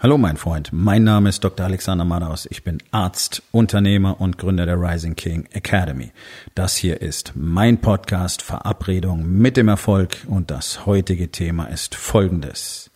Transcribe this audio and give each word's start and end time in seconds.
Hallo 0.00 0.16
mein 0.16 0.36
Freund, 0.36 0.68
mein 0.72 1.02
Name 1.02 1.28
ist 1.28 1.42
Dr. 1.42 1.66
Alexander 1.66 2.04
Madaus. 2.04 2.46
Ich 2.52 2.62
bin 2.62 2.78
Arzt, 2.92 3.42
Unternehmer 3.50 4.20
und 4.20 4.38
Gründer 4.38 4.64
der 4.64 4.80
Rising 4.80 5.16
King 5.16 5.48
Academy. 5.50 6.12
Das 6.54 6.76
hier 6.76 7.02
ist 7.02 7.32
mein 7.34 7.80
Podcast 7.80 8.42
Verabredung 8.42 9.28
mit 9.28 9.56
dem 9.56 9.66
Erfolg 9.66 10.18
und 10.28 10.52
das 10.52 10.86
heutige 10.86 11.32
Thema 11.32 11.64
ist 11.64 11.96
folgendes. 11.96 12.92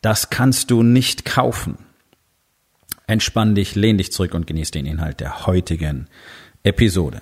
Das 0.00 0.30
kannst 0.30 0.70
du 0.70 0.84
nicht 0.84 1.24
kaufen. 1.24 1.76
Entspann 3.08 3.56
dich, 3.56 3.74
lehn 3.74 3.98
dich 3.98 4.12
zurück 4.12 4.34
und 4.34 4.46
genieß 4.46 4.70
den 4.70 4.86
Inhalt 4.86 5.18
der 5.18 5.48
heutigen 5.48 6.06
Episode. 6.62 7.20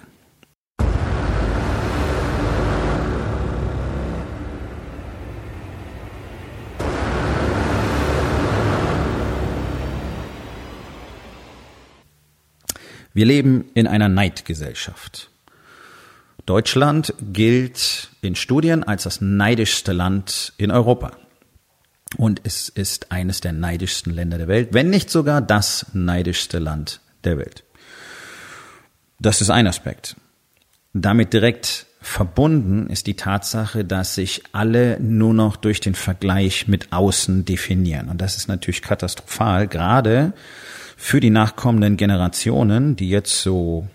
Wir 13.14 13.26
leben 13.26 13.70
in 13.74 13.86
einer 13.86 14.08
Neidgesellschaft. 14.08 15.30
Deutschland 16.46 17.14
gilt 17.32 18.10
in 18.20 18.34
Studien 18.34 18.82
als 18.82 19.04
das 19.04 19.20
neidischste 19.20 19.92
Land 19.92 20.52
in 20.58 20.70
Europa. 20.70 21.12
Und 22.16 22.40
es 22.44 22.68
ist 22.68 23.12
eines 23.12 23.40
der 23.40 23.52
neidischsten 23.52 24.12
Länder 24.12 24.38
der 24.38 24.48
Welt, 24.48 24.68
wenn 24.72 24.90
nicht 24.90 25.10
sogar 25.10 25.40
das 25.40 25.86
neidischste 25.94 26.58
Land 26.58 27.00
der 27.22 27.38
Welt. 27.38 27.64
Das 29.20 29.40
ist 29.40 29.50
ein 29.50 29.66
Aspekt. 29.66 30.16
Damit 30.92 31.32
direkt 31.32 31.86
verbunden 32.00 32.88
ist 32.88 33.06
die 33.06 33.16
Tatsache, 33.16 33.84
dass 33.84 34.14
sich 34.16 34.42
alle 34.52 35.00
nur 35.00 35.34
noch 35.34 35.56
durch 35.56 35.80
den 35.80 35.94
Vergleich 35.94 36.68
mit 36.68 36.92
außen 36.92 37.44
definieren. 37.44 38.08
Und 38.08 38.20
das 38.20 38.36
ist 38.36 38.48
natürlich 38.48 38.82
katastrophal, 38.82 39.66
gerade 39.66 40.34
für 41.04 41.20
die 41.20 41.28
nachkommenden 41.28 41.98
Generationen, 41.98 42.96
die 42.96 43.10
jetzt 43.10 43.42
so 43.42 43.86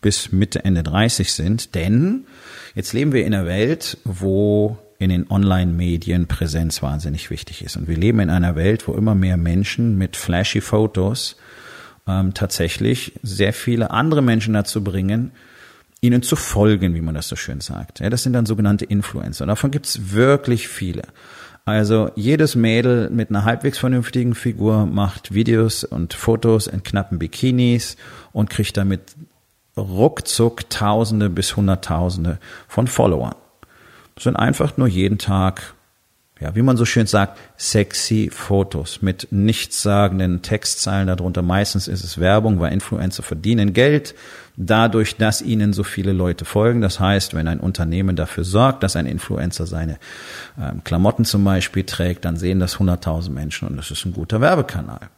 bis 0.00 0.32
Mitte, 0.32 0.64
Ende 0.64 0.82
30 0.82 1.32
sind, 1.32 1.76
denn 1.76 2.26
jetzt 2.74 2.92
leben 2.92 3.12
wir 3.12 3.24
in 3.24 3.32
einer 3.32 3.46
Welt, 3.46 3.98
wo 4.02 4.76
in 4.98 5.10
den 5.10 5.30
Online-Medien 5.30 6.26
Präsenz 6.26 6.82
wahnsinnig 6.82 7.30
wichtig 7.30 7.62
ist. 7.62 7.76
Und 7.76 7.86
wir 7.86 7.96
leben 7.96 8.18
in 8.18 8.30
einer 8.30 8.56
Welt, 8.56 8.88
wo 8.88 8.94
immer 8.94 9.14
mehr 9.14 9.36
Menschen 9.36 9.96
mit 9.96 10.16
flashy 10.16 10.60
Fotos 10.60 11.36
ähm, 12.08 12.34
tatsächlich 12.34 13.12
sehr 13.22 13.52
viele 13.52 13.92
andere 13.92 14.20
Menschen 14.20 14.52
dazu 14.52 14.82
bringen, 14.82 15.30
ihnen 16.00 16.22
zu 16.22 16.34
folgen, 16.34 16.96
wie 16.96 17.00
man 17.00 17.14
das 17.14 17.28
so 17.28 17.36
schön 17.36 17.60
sagt. 17.60 18.00
Ja, 18.00 18.10
das 18.10 18.24
sind 18.24 18.32
dann 18.32 18.44
sogenannte 18.44 18.86
Influencer. 18.86 19.46
Davon 19.46 19.70
gibt's 19.70 20.12
wirklich 20.14 20.66
viele. 20.66 21.04
Also 21.66 22.12
jedes 22.14 22.54
Mädel 22.54 23.10
mit 23.10 23.28
einer 23.28 23.44
halbwegs 23.44 23.76
vernünftigen 23.76 24.36
Figur 24.36 24.86
macht 24.86 25.34
Videos 25.34 25.82
und 25.82 26.14
Fotos 26.14 26.68
in 26.68 26.84
knappen 26.84 27.18
Bikinis 27.18 27.96
und 28.32 28.48
kriegt 28.48 28.76
damit 28.76 29.16
ruckzuck 29.76 30.70
Tausende 30.70 31.28
bis 31.28 31.56
Hunderttausende 31.56 32.38
von 32.68 32.86
Followern. 32.86 33.34
Das 34.14 34.24
sind 34.24 34.36
einfach 34.36 34.76
nur 34.76 34.86
jeden 34.86 35.18
Tag 35.18 35.74
ja, 36.38 36.54
wie 36.54 36.62
man 36.62 36.76
so 36.76 36.84
schön 36.84 37.06
sagt, 37.06 37.38
sexy 37.56 38.28
Fotos 38.30 39.00
mit 39.00 39.28
nichtssagenden 39.30 40.42
Textzeilen 40.42 41.06
darunter. 41.06 41.40
Meistens 41.40 41.88
ist 41.88 42.04
es 42.04 42.18
Werbung, 42.18 42.60
weil 42.60 42.74
Influencer 42.74 43.22
verdienen 43.22 43.72
Geld 43.72 44.14
dadurch, 44.56 45.16
dass 45.16 45.40
ihnen 45.40 45.72
so 45.72 45.82
viele 45.82 46.12
Leute 46.12 46.44
folgen. 46.44 46.82
Das 46.82 47.00
heißt, 47.00 47.32
wenn 47.34 47.48
ein 47.48 47.60
Unternehmen 47.60 48.16
dafür 48.16 48.44
sorgt, 48.44 48.82
dass 48.82 48.96
ein 48.96 49.06
Influencer 49.06 49.66
seine 49.66 49.98
ähm, 50.60 50.84
Klamotten 50.84 51.24
zum 51.24 51.42
Beispiel 51.42 51.84
trägt, 51.84 52.26
dann 52.26 52.36
sehen 52.36 52.60
das 52.60 52.76
100.000 52.76 53.30
Menschen 53.30 53.68
und 53.68 53.78
das 53.78 53.90
ist 53.90 54.04
ein 54.04 54.12
guter 54.12 54.42
Werbekanal. 54.42 55.08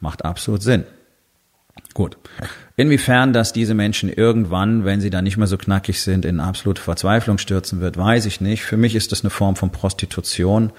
Macht 0.00 0.24
absolut 0.24 0.62
Sinn. 0.62 0.84
Gut. 1.94 2.16
Inwiefern 2.76 3.32
dass 3.32 3.52
diese 3.52 3.74
Menschen 3.74 4.08
irgendwann, 4.08 4.84
wenn 4.84 5.00
sie 5.00 5.10
dann 5.10 5.24
nicht 5.24 5.36
mehr 5.36 5.48
so 5.48 5.58
knackig 5.58 6.00
sind, 6.00 6.24
in 6.24 6.38
absolute 6.38 6.80
Verzweiflung 6.80 7.38
stürzen 7.38 7.80
wird, 7.80 7.96
weiß 7.96 8.26
ich 8.26 8.40
nicht. 8.40 8.62
Für 8.62 8.76
mich 8.76 8.94
ist 8.94 9.10
das 9.10 9.22
eine 9.22 9.30
Form 9.30 9.56
von 9.56 9.70
Prostitution, 9.70 10.70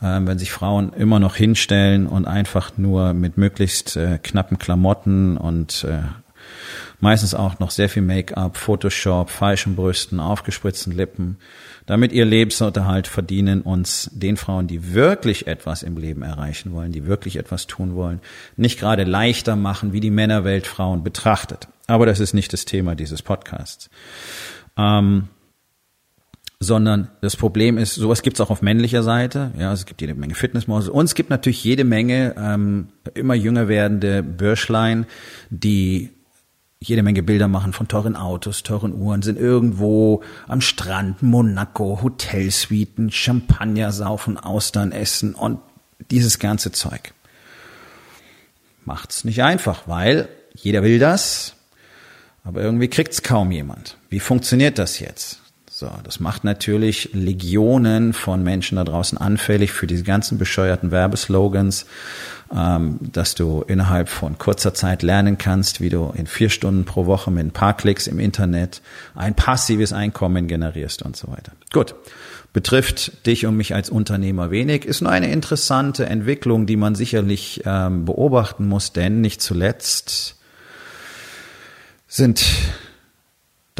äh, 0.00 0.20
wenn 0.22 0.38
sich 0.38 0.52
Frauen 0.52 0.92
immer 0.92 1.18
noch 1.18 1.34
hinstellen 1.34 2.06
und 2.06 2.26
einfach 2.26 2.72
nur 2.76 3.14
mit 3.14 3.36
möglichst 3.36 3.96
äh, 3.96 4.18
knappen 4.22 4.58
Klamotten 4.58 5.36
und 5.36 5.84
äh, 5.84 6.02
meistens 7.00 7.34
auch 7.34 7.58
noch 7.58 7.70
sehr 7.70 7.88
viel 7.88 8.02
Make-up, 8.02 8.56
Photoshop, 8.56 9.30
falschen 9.30 9.76
Brüsten, 9.76 10.20
aufgespritzten 10.20 10.92
Lippen, 10.92 11.38
damit 11.86 12.12
ihr 12.12 12.24
Lebensunterhalt 12.24 13.06
verdienen 13.06 13.62
uns 13.62 14.10
den 14.12 14.36
Frauen, 14.36 14.66
die 14.66 14.94
wirklich 14.94 15.46
etwas 15.46 15.82
im 15.82 15.96
Leben 15.96 16.22
erreichen 16.22 16.72
wollen, 16.72 16.92
die 16.92 17.06
wirklich 17.06 17.36
etwas 17.36 17.66
tun 17.66 17.94
wollen, 17.94 18.20
nicht 18.56 18.78
gerade 18.78 19.04
leichter 19.04 19.56
machen, 19.56 19.92
wie 19.92 20.00
die 20.00 20.10
Männerwelt 20.10 20.66
Frauen 20.66 21.02
betrachtet. 21.02 21.68
Aber 21.86 22.06
das 22.06 22.20
ist 22.20 22.34
nicht 22.34 22.52
das 22.52 22.64
Thema 22.64 22.94
dieses 22.94 23.22
Podcasts. 23.22 23.90
Ähm, 24.76 25.28
sondern 26.62 27.08
das 27.22 27.36
Problem 27.36 27.78
ist, 27.78 27.94
sowas 27.94 28.20
gibt's 28.20 28.40
auch 28.40 28.50
auf 28.50 28.60
männlicher 28.60 29.02
Seite. 29.02 29.50
Ja, 29.58 29.72
es 29.72 29.86
gibt 29.86 30.02
jede 30.02 30.14
Menge 30.14 30.34
Fitnessmodels 30.34 30.90
und 30.90 31.06
es 31.06 31.14
gibt 31.14 31.30
natürlich 31.30 31.64
jede 31.64 31.84
Menge 31.84 32.34
ähm, 32.38 32.88
immer 33.14 33.34
jünger 33.34 33.66
werdende 33.66 34.22
Bürschlein, 34.22 35.06
die 35.48 36.10
jede 36.82 37.02
Menge 37.02 37.22
Bilder 37.22 37.46
machen 37.46 37.74
von 37.74 37.88
teuren 37.88 38.16
Autos, 38.16 38.62
teuren 38.62 38.94
Uhren, 38.94 39.20
sind 39.20 39.38
irgendwo 39.38 40.22
am 40.48 40.62
Strand, 40.62 41.22
Monaco, 41.22 42.00
Hotelsuiten, 42.02 43.10
Champagner 43.12 43.92
saufen, 43.92 44.38
Austern 44.38 44.90
essen 44.90 45.34
und 45.34 45.60
dieses 46.10 46.38
ganze 46.38 46.72
Zeug. 46.72 47.12
Macht's 48.86 49.24
nicht 49.24 49.42
einfach, 49.42 49.88
weil 49.88 50.30
jeder 50.54 50.82
will 50.82 50.98
das, 50.98 51.54
aber 52.44 52.62
irgendwie 52.62 52.88
kriegt's 52.88 53.22
kaum 53.22 53.52
jemand. 53.52 53.98
Wie 54.08 54.20
funktioniert 54.20 54.78
das 54.78 55.00
jetzt? 55.00 55.39
So, 55.80 55.90
das 56.04 56.20
macht 56.20 56.44
natürlich 56.44 57.08
Legionen 57.14 58.12
von 58.12 58.42
Menschen 58.42 58.76
da 58.76 58.84
draußen 58.84 59.16
anfällig 59.16 59.72
für 59.72 59.86
diese 59.86 60.02
ganzen 60.02 60.36
bescheuerten 60.36 60.90
Werbeslogans, 60.90 61.86
ähm, 62.54 62.98
dass 63.00 63.34
du 63.34 63.64
innerhalb 63.66 64.10
von 64.10 64.36
kurzer 64.36 64.74
Zeit 64.74 65.02
lernen 65.02 65.38
kannst, 65.38 65.80
wie 65.80 65.88
du 65.88 66.12
in 66.14 66.26
vier 66.26 66.50
Stunden 66.50 66.84
pro 66.84 67.06
Woche 67.06 67.30
mit 67.30 67.46
ein 67.46 67.52
paar 67.52 67.74
Klicks 67.74 68.08
im 68.08 68.20
Internet 68.20 68.82
ein 69.14 69.34
passives 69.34 69.94
Einkommen 69.94 70.48
generierst 70.48 71.00
und 71.00 71.16
so 71.16 71.28
weiter. 71.28 71.52
Gut. 71.72 71.94
Betrifft 72.52 73.24
dich 73.26 73.46
und 73.46 73.56
mich 73.56 73.74
als 73.74 73.88
Unternehmer 73.88 74.50
wenig, 74.50 74.84
ist 74.84 75.00
nur 75.00 75.10
eine 75.10 75.32
interessante 75.32 76.04
Entwicklung, 76.04 76.66
die 76.66 76.76
man 76.76 76.94
sicherlich 76.94 77.62
ähm, 77.64 78.04
beobachten 78.04 78.68
muss, 78.68 78.92
denn 78.92 79.22
nicht 79.22 79.40
zuletzt 79.40 80.36
sind 82.06 82.44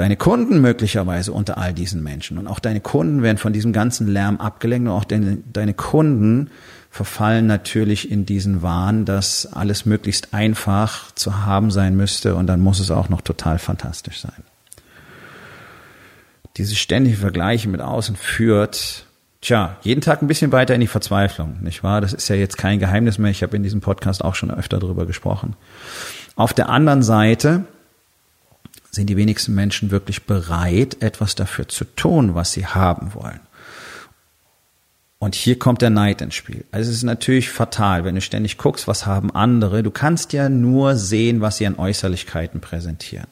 deine 0.00 0.16
Kunden 0.16 0.62
möglicherweise 0.62 1.31
unter 1.31 1.59
all 1.59 1.75
diesen 1.75 2.03
Menschen. 2.03 2.38
Und 2.38 2.47
auch 2.47 2.59
deine 2.59 2.81
Kunden 2.81 3.22
werden 3.22 3.37
von 3.37 3.53
diesem 3.53 3.75
ganzen 3.75 4.09
Lärm 4.09 4.38
abgelenkt 4.38 4.88
und 4.88 4.94
auch 4.94 5.05
deine, 5.05 5.37
deine 5.53 5.75
Kunden 5.75 6.50
verfallen 6.91 7.47
natürlich 7.47 8.10
in 8.10 8.25
diesen 8.25 8.62
Wahn, 8.62 9.05
dass 9.05 9.53
alles 9.53 9.84
möglichst 9.84 10.33
einfach 10.33 11.15
zu 11.15 11.44
haben 11.44 11.71
sein 11.71 11.99
müsste 11.99 12.34
und 12.34 12.47
dann 12.47 12.60
muss 12.60 12.81
es 12.81 12.91
auch 12.91 13.10
noch 13.10 13.21
total 13.21 13.59
fantastisch 13.59 14.22
sein. 14.22 14.43
Diese 16.56 16.77
ständige 16.77 17.19
Vergleiche 17.19 17.69
mit 17.69 17.83
außen 17.83 18.16
führt, 18.16 19.05
tja, 19.43 19.77
jeden 19.83 20.00
Tag 20.00 20.22
ein 20.22 20.28
bisschen 20.28 20.50
weiter 20.50 20.75
in 20.75 20.81
die 20.81 20.87
Verzweiflung, 20.87 21.59
nicht 21.60 21.84
wahr? 21.84 22.00
Das 22.00 22.15
ist 22.15 22.27
ja 22.28 22.37
jetzt 22.37 22.56
kein 22.56 22.78
Geheimnis 22.78 23.19
mehr. 23.19 23.31
Ich 23.31 23.43
habe 23.43 23.55
in 23.55 23.62
diesem 23.62 23.83
Podcast 23.83 24.25
auch 24.25 24.34
schon 24.34 24.50
öfter 24.50 24.78
darüber 24.78 25.05
gesprochen. 25.05 25.56
Auf 26.37 26.55
der 26.55 26.71
anderen 26.71 27.03
Seite 27.03 27.66
sind 28.91 29.09
die 29.09 29.17
wenigsten 29.17 29.55
Menschen 29.55 29.91
wirklich 29.91 30.25
bereit, 30.25 30.97
etwas 31.01 31.34
dafür 31.34 31.69
zu 31.69 31.84
tun, 31.84 32.34
was 32.34 32.53
sie 32.53 32.67
haben 32.67 33.15
wollen. 33.15 33.41
Und 35.19 35.34
hier 35.34 35.59
kommt 35.59 35.83
der 35.83 35.91
Neid 35.91 36.23
ins 36.23 36.34
Spiel. 36.34 36.65
Also 36.73 36.91
es 36.91 36.97
ist 36.97 37.03
natürlich 37.03 37.51
fatal, 37.51 38.05
wenn 38.05 38.15
du 38.15 38.23
ständig 38.23 38.56
guckst, 38.56 38.89
was 38.89 39.05
haben 39.05 39.31
andere. 39.31 39.83
Du 39.83 39.91
kannst 39.91 40.33
ja 40.33 40.48
nur 40.48 40.97
sehen, 40.97 41.42
was 41.42 41.59
sie 41.59 41.66
an 41.66 41.78
Äußerlichkeiten 41.78 42.60
präsentieren. 42.60 43.27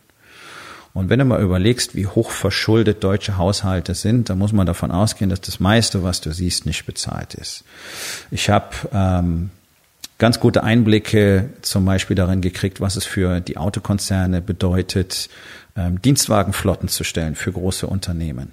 Und 0.93 1.08
wenn 1.08 1.19
du 1.19 1.25
mal 1.25 1.40
überlegst, 1.40 1.94
wie 1.94 2.06
hoch 2.06 2.31
verschuldet 2.31 3.04
deutsche 3.04 3.38
Haushalte 3.38 3.94
sind, 3.94 4.28
dann 4.28 4.38
muss 4.38 4.52
man 4.52 4.66
davon 4.66 4.90
ausgehen, 4.90 5.31
dass 5.31 5.40
das 5.40 5.61
meiste, 5.61 6.02
was 6.02 6.20
du 6.20 6.32
siehst, 6.32 6.66
nicht 6.66 6.84
bezahlt 6.84 7.34
ist. 7.34 7.64
Ich 8.31 8.50
habe 8.50 8.75
ähm, 8.93 9.50
ganz 10.18 10.40
gute 10.40 10.64
Einblicke 10.64 11.50
zum 11.62 11.84
Beispiel 11.84 12.16
darin 12.16 12.40
gekriegt, 12.40 12.80
was 12.80 12.96
es 12.96 13.04
für 13.04 13.40
die 13.40 13.56
Autokonzerne 13.56 14.42
bedeutet, 14.42 15.30
ähm, 15.76 16.02
Dienstwagenflotten 16.02 16.88
zu 16.88 17.04
stellen 17.04 17.36
für 17.36 17.52
große 17.52 17.86
Unternehmen. 17.86 18.52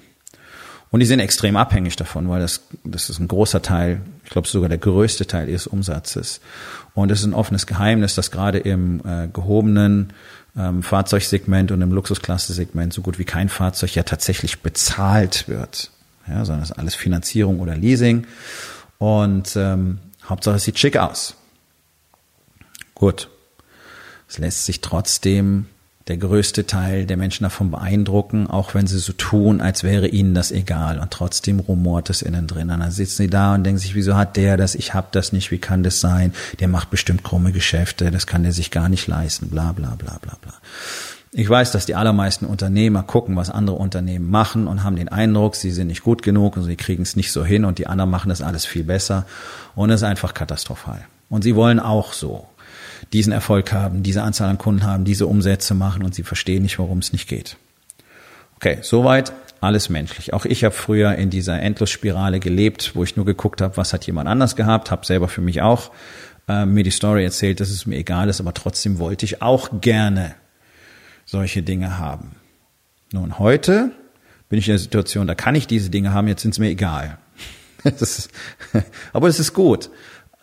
Und 0.92 1.00
die 1.00 1.08
sind 1.08 1.20
extrem 1.20 1.58
abhängig 1.58 1.96
davon, 1.96 2.30
weil 2.30 2.40
das, 2.40 2.62
das 2.84 3.10
ist 3.10 3.20
ein 3.20 3.28
großer 3.28 3.62
Teil, 3.62 4.02
ich 4.24 4.30
glaube 4.30 4.48
sogar 4.48 4.70
der 4.70 4.78
größte 4.78 5.26
Teil 5.26 5.50
ihres 5.50 5.68
Umsatzes. 5.68 6.40
Und 6.94 7.12
es 7.12 7.20
ist 7.20 7.26
ein 7.26 7.34
offenes 7.34 7.68
Geheimnis, 7.68 8.16
dass 8.16 8.32
gerade 8.32 8.60
im 8.60 9.02
äh, 9.06 9.28
gehobenen 9.28 10.14
ähm, 10.56 10.84
Fahrzeugsegment 10.84 11.72
und 11.72 11.82
im 11.82 11.92
Luxusklasse-Segment 11.92 12.94
so 12.94 13.02
gut 13.02 13.20
wie 13.20 13.26
kein 13.26 13.50
Fahrzeug 13.50 13.94
ja 13.96 14.04
tatsächlich 14.04 14.62
bezahlt 14.62 15.50
wird. 15.50 15.92
Ja, 16.28 16.46
sondern 16.46 16.64
es 16.64 16.72
ist 16.72 16.78
alles 16.78 16.96
Finanzierung 16.96 17.60
oder 17.60 17.76
Leasing. 17.76 18.26
Und 18.98 19.56
ähm, 19.56 20.00
Hauptsache 20.24 20.56
es 20.56 20.64
sieht 20.64 20.80
schick 20.80 20.98
aus. 20.98 21.36
Gut. 22.96 23.30
Es 24.28 24.40
lässt 24.40 24.66
sich 24.66 24.82
trotzdem 24.82 25.68
der 26.08 26.18
größte 26.18 26.68
Teil 26.68 27.06
der 27.06 27.18
Menschen 27.18 27.44
davon 27.44 27.72
beeindrucken, 27.72 28.48
auch 28.48 28.76
wenn 28.76 28.86
sie 28.86 29.00
so 29.00 29.14
tun, 29.14 29.60
als 29.60 29.84
wäre 29.84 30.08
ihnen 30.08 30.36
das 30.36 30.52
egal. 30.52 31.00
Und 31.00 31.12
trotzdem 31.12 31.60
rumort 31.60 32.10
es 32.12 32.22
innen 32.22 32.46
drin. 32.46 32.70
Und 32.70 32.80
dann 32.80 32.92
sitzen 32.92 33.24
sie 33.24 33.30
da 33.30 33.56
und 33.56 33.64
denken 33.64 33.80
sich, 33.80 33.96
wieso 33.96 34.16
hat 34.16 34.38
der 34.38 34.56
das? 34.56 34.76
Ich 34.76 34.94
hab 34.94 35.12
das 35.12 35.34
nicht. 35.34 35.50
Wie 35.50 35.58
kann 35.58 35.82
das 35.84 36.02
sein? 36.02 36.34
Der 36.60 36.68
macht 36.68 36.92
bestimmt 36.92 37.24
krumme 37.24 37.52
Geschäfte. 37.52 38.12
Das 38.12 38.28
kann 38.28 38.44
der 38.44 38.52
sich 38.52 38.70
gar 38.70 38.88
nicht 38.88 39.08
leisten. 39.08 39.50
Bla, 39.50 39.72
bla, 39.72 39.96
bla, 39.96 40.18
bla, 40.22 40.38
bla. 40.42 40.54
Ich 41.32 41.50
weiß, 41.50 41.72
dass 41.72 41.86
die 41.86 41.96
allermeisten 41.96 42.46
Unternehmer 42.46 43.04
gucken, 43.04 43.36
was 43.36 43.50
andere 43.50 43.76
Unternehmen 43.76 44.30
machen 44.30 44.68
und 44.68 44.84
haben 44.84 44.96
den 44.96 45.10
Eindruck, 45.10 45.56
sie 45.56 45.72
sind 45.72 45.88
nicht 45.88 46.02
gut 46.02 46.22
genug 46.22 46.56
und 46.56 46.64
sie 46.64 46.78
kriegen 46.78 47.04
es 47.04 47.18
nicht 47.18 47.34
so 47.34 47.44
hin 47.44 47.66
und 47.66 47.78
die 47.78 47.88
anderen 47.88 48.10
machen 48.10 48.30
das 48.30 48.42
alles 48.42 48.66
viel 48.66 48.86
besser. 48.86 49.26
Und 49.76 49.90
es 49.90 50.02
ist 50.02 50.08
einfach 50.08 50.34
katastrophal. 50.34 51.04
Und 51.28 51.44
sie 51.44 51.56
wollen 51.56 51.80
auch 51.80 52.14
so 52.14 52.48
diesen 53.14 53.34
Erfolg 53.34 53.72
haben, 53.72 54.04
diese 54.04 54.24
Anzahl 54.24 54.50
an 54.50 54.58
Kunden 54.58 54.84
haben, 54.84 55.06
diese 55.06 55.28
Umsätze 55.28 55.74
machen 55.74 56.04
und 56.04 56.16
sie 56.16 56.24
verstehen 56.24 56.64
nicht, 56.64 56.80
warum 56.80 57.00
es 57.00 57.12
nicht 57.12 57.28
geht. 57.28 57.58
Okay, 58.56 58.80
soweit 58.82 59.34
alles 59.62 59.90
menschlich. 59.90 60.34
Auch 60.34 60.46
ich 60.46 60.64
habe 60.64 60.74
früher 60.74 61.16
in 61.16 61.30
dieser 61.30 61.62
Endlosspirale 61.62 62.40
gelebt, 62.40 62.96
wo 62.96 63.04
ich 63.04 63.16
nur 63.16 63.26
geguckt 63.26 63.62
habe, 63.62 63.78
was 63.78 63.94
hat 63.94 64.06
jemand 64.06 64.30
anders 64.30 64.56
gehabt, 64.56 64.92
habe 64.92 65.06
selber 65.06 65.28
für 65.28 65.42
mich 65.42 65.62
auch 65.62 65.92
äh, 66.48 66.66
mir 66.66 66.84
die 66.84 66.92
Story 66.92 67.24
erzählt, 67.24 67.60
dass 67.60 67.70
es 67.70 67.86
mir 67.86 67.98
egal 67.98 68.30
ist, 68.30 68.40
aber 68.40 68.54
trotzdem 68.54 69.00
wollte 69.00 69.26
ich 69.26 69.42
auch 69.42 69.82
gerne 69.82 70.36
solche 71.26 71.64
Dinge 71.64 71.98
haben. 71.98 72.36
Nun, 73.12 73.40
heute 73.40 73.92
bin 74.50 74.60
ich 74.60 74.68
in 74.68 74.74
der 74.74 74.80
Situation, 74.80 75.28
da 75.28 75.36
kann 75.36 75.56
ich 75.56 75.68
diese 75.68 75.90
Dinge 75.90 76.14
haben, 76.14 76.28
jetzt 76.28 76.44
sind 76.44 76.52
es 76.52 76.60
mir 76.60 76.70
egal. 76.70 77.18
Ist, 77.84 78.30
aber 79.14 79.28
es 79.28 79.40
ist 79.40 79.54
gut. 79.54 79.92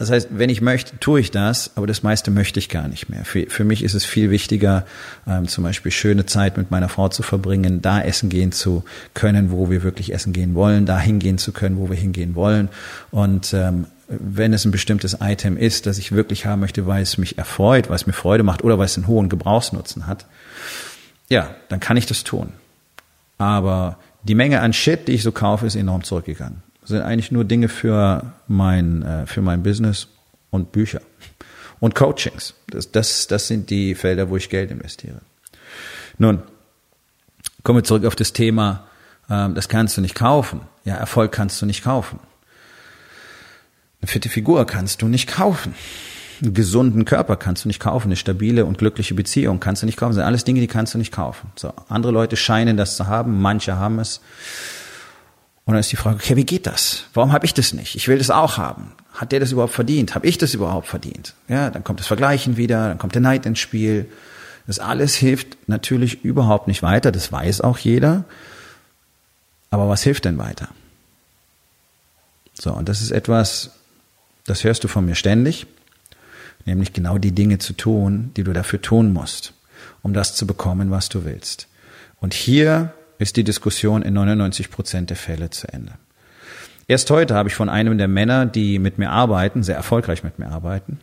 Das 0.03 0.11
heißt, 0.11 0.31
wenn 0.33 0.51
ich 0.51 0.61
möchte, 0.61 0.99
tue 0.99 1.21
ich 1.21 1.31
das, 1.31 1.77
aber 1.77 1.87
das 1.87 2.03
meiste 2.03 2.33
möchte 2.33 2.59
ich 2.59 2.69
gar 2.69 2.89
nicht 2.89 3.09
mehr. 3.09 3.25
Für, 3.25 3.47
für 3.49 3.63
mich 3.63 3.85
ist 3.85 3.95
es 3.95 4.05
viel 4.05 4.33
wichtiger, 4.33 4.85
ähm, 5.29 5.47
zum 5.47 5.63
Beispiel 5.63 5.93
schöne 5.93 6.27
Zeit 6.27 6.57
mit 6.57 6.73
meiner 6.73 6.89
Frau 6.89 7.09
zu 7.09 7.23
verbringen, 7.23 7.83
da 7.83 8.01
essen 8.01 8.29
gehen 8.29 8.51
zu 8.51 8.83
können, 9.15 9.53
wo 9.53 9.71
wir 9.71 9.85
wirklich 9.85 10.13
essen 10.13 10.33
gehen 10.33 10.57
wollen, 10.57 10.87
da 10.87 10.99
hingehen 10.99 11.39
zu 11.39 11.53
können, 11.53 11.79
wo 11.79 11.89
wir 11.89 11.97
hingehen 11.97 12.35
wollen. 12.35 12.69
Und 13.13 13.55
ähm, 13.55 13.87
wenn 14.09 14.53
es 14.53 14.65
ein 14.65 14.73
bestimmtes 14.73 15.19
Item 15.21 15.57
ist, 15.57 15.87
das 15.87 15.99
ich 15.99 16.11
wirklich 16.11 16.47
haben 16.47 16.59
möchte, 16.59 16.89
weil 16.89 17.05
es 17.05 17.17
mich 17.17 17.39
erfreut, 17.39 17.89
weil 17.89 17.95
es 17.95 18.09
mir 18.09 18.13
Freude 18.13 18.43
macht 18.43 18.65
oder 18.65 18.79
weil 18.79 18.87
es 18.87 18.97
einen 18.97 19.07
hohen 19.07 19.29
Gebrauchsnutzen 19.29 20.09
hat, 20.09 20.27
ja, 21.29 21.55
dann 21.69 21.79
kann 21.79 21.97
ich 21.97 22.07
das 22.07 22.25
tun. 22.25 22.53
Aber 23.39 23.99
die 24.25 24.35
Menge 24.35 24.63
an 24.63 24.73
Shit, 24.73 25.07
die 25.07 25.13
ich 25.13 25.23
so 25.23 25.31
kaufe, 25.31 25.65
ist 25.65 25.77
enorm 25.77 26.03
zurückgegangen 26.03 26.61
sind 26.93 27.03
eigentlich 27.03 27.33
nur 27.33 27.45
Dinge 27.45 27.69
für 27.69 28.33
mein, 28.49 29.03
äh, 29.03 29.27
für 29.27 29.43
mein 29.43 29.63
Business 29.63 30.09
und 30.51 30.73
Bücher 30.73 31.01
und 31.81 31.95
Coachings. 31.95 32.55
Das, 32.69 32.93
das, 32.93 33.27
das 33.27 33.49
sind 33.49 33.71
die 33.71 33.95
Felder, 33.95 34.31
wo 34.31 34.37
ich 34.37 34.49
Geld 34.49 34.71
investiere. 34.71 35.21
Nun, 36.19 36.43
kommen 37.65 37.79
wir 37.79 37.85
zurück 37.85 38.05
auf 38.05 38.15
das 38.15 38.33
Thema, 38.33 38.87
ähm, 39.29 39.55
das 39.55 39.69
kannst 39.69 39.97
du 39.97 40.01
nicht 40.01 40.15
kaufen. 40.15 40.61
Ja, 40.85 40.95
Erfolg 40.95 41.33
kannst 41.33 41.61
du 41.61 41.67
nicht 41.67 41.83
kaufen. 41.83 42.21
Eine 44.01 44.09
fitte 44.09 44.29
Figur 44.29 44.67
kannst 44.67 45.03
du 45.03 45.09
nicht 45.09 45.29
kaufen. 45.29 45.75
Einen 46.43 46.55
gesunden 46.55 47.05
Körper 47.05 47.37
kannst 47.37 47.65
du 47.65 47.69
nicht 47.69 47.81
kaufen. 47.81 48.09
Eine 48.09 48.17
stabile 48.17 48.65
und 48.65 48.79
glückliche 48.79 49.15
Beziehung 49.15 49.61
kannst 49.61 49.83
du 49.83 49.87
nicht 49.87 49.97
kaufen. 49.97 50.11
Das 50.11 50.17
sind 50.17 50.25
alles 50.25 50.45
Dinge, 50.45 50.61
die 50.61 50.67
kannst 50.67 50.95
du 50.95 50.99
nicht 50.99 51.13
kaufen. 51.13 51.53
So, 51.57 51.73
andere 51.89 52.13
Leute 52.13 52.37
scheinen 52.37 52.77
das 52.77 52.97
zu 52.97 53.07
haben, 53.07 53.41
manche 53.41 53.77
haben 53.77 54.01
es. 54.01 54.21
Und 55.73 55.77
dann 55.77 55.81
ist 55.81 55.91
die 55.91 55.97
Frage, 55.97 56.17
okay, 56.17 56.37
wie 56.37 56.45
geht 56.45 56.67
das? 56.67 57.05
Warum 57.15 57.33
habe 57.33 57.47
ich 57.47 57.55
das 57.55 57.73
nicht? 57.73 57.95
Ich 57.95 58.07
will 58.07 58.19
das 58.19 58.29
auch 58.29 58.59
haben. 58.59 58.93
Hat 59.15 59.33
der 59.33 59.41
das 59.41 59.53
überhaupt 59.53 59.73
verdient? 59.73 60.15
Habe 60.15 60.27
ich 60.27 60.37
das 60.37 60.53
überhaupt 60.53 60.87
verdient? 60.87 61.33
Ja, 61.49 61.71
dann 61.71 61.83
kommt 61.83 61.99
das 61.99 62.07
Vergleichen 62.07 62.59
wieder, 62.59 62.89
dann 62.89 62.99
kommt 62.99 63.15
der 63.15 63.23
Neid 63.23 63.47
ins 63.47 63.59
Spiel. 63.59 64.07
Das 64.67 64.81
alles 64.81 65.15
hilft 65.15 65.57
natürlich 65.71 66.25
überhaupt 66.25 66.69
nicht 66.69 66.83
weiter, 66.83 67.11
das 67.11 67.33
weiß 67.33 67.63
auch 67.63 67.79
jeder. 67.79 68.27
Aber 69.71 69.89
was 69.89 70.03
hilft 70.03 70.27
denn 70.27 70.37
weiter? 70.37 70.69
So, 72.53 72.75
und 72.75 72.87
das 72.87 73.01
ist 73.01 73.11
etwas, 73.11 73.71
das 74.45 74.65
hörst 74.65 74.85
du 74.85 74.89
von 74.89 75.07
mir 75.07 75.15
ständig, 75.15 75.67
nämlich 76.67 76.93
genau 76.93 77.17
die 77.17 77.33
Dinge 77.33 77.61
zu 77.61 77.73
tun, 77.73 78.31
die 78.37 78.45
du 78.45 78.53
dafür 78.53 78.83
tun 78.83 79.11
musst, 79.11 79.55
um 80.03 80.13
das 80.13 80.35
zu 80.35 80.47
bekommen, 80.47 80.91
was 80.91 81.09
du 81.09 81.25
willst. 81.25 81.67
Und 82.21 82.35
hier 82.35 82.93
ist 83.23 83.37
die 83.37 83.45
Diskussion 83.45 84.03
in 84.03 84.15
99 84.15 84.71
Prozent 84.71 85.11
der 85.11 85.17
Fälle 85.17 85.51
zu 85.51 85.73
Ende. 85.73 85.93
Erst 86.89 87.11
heute 87.11 87.35
habe 87.35 87.49
ich 87.49 87.55
von 87.55 87.69
einem 87.69 87.97
der 87.97 88.09
Männer, 88.09 88.45
die 88.45 88.79
mit 88.79 88.99
mir 88.99 89.11
arbeiten, 89.11 89.63
sehr 89.63 89.77
erfolgreich 89.77 90.25
mit 90.25 90.39
mir 90.39 90.49
arbeiten, 90.49 90.99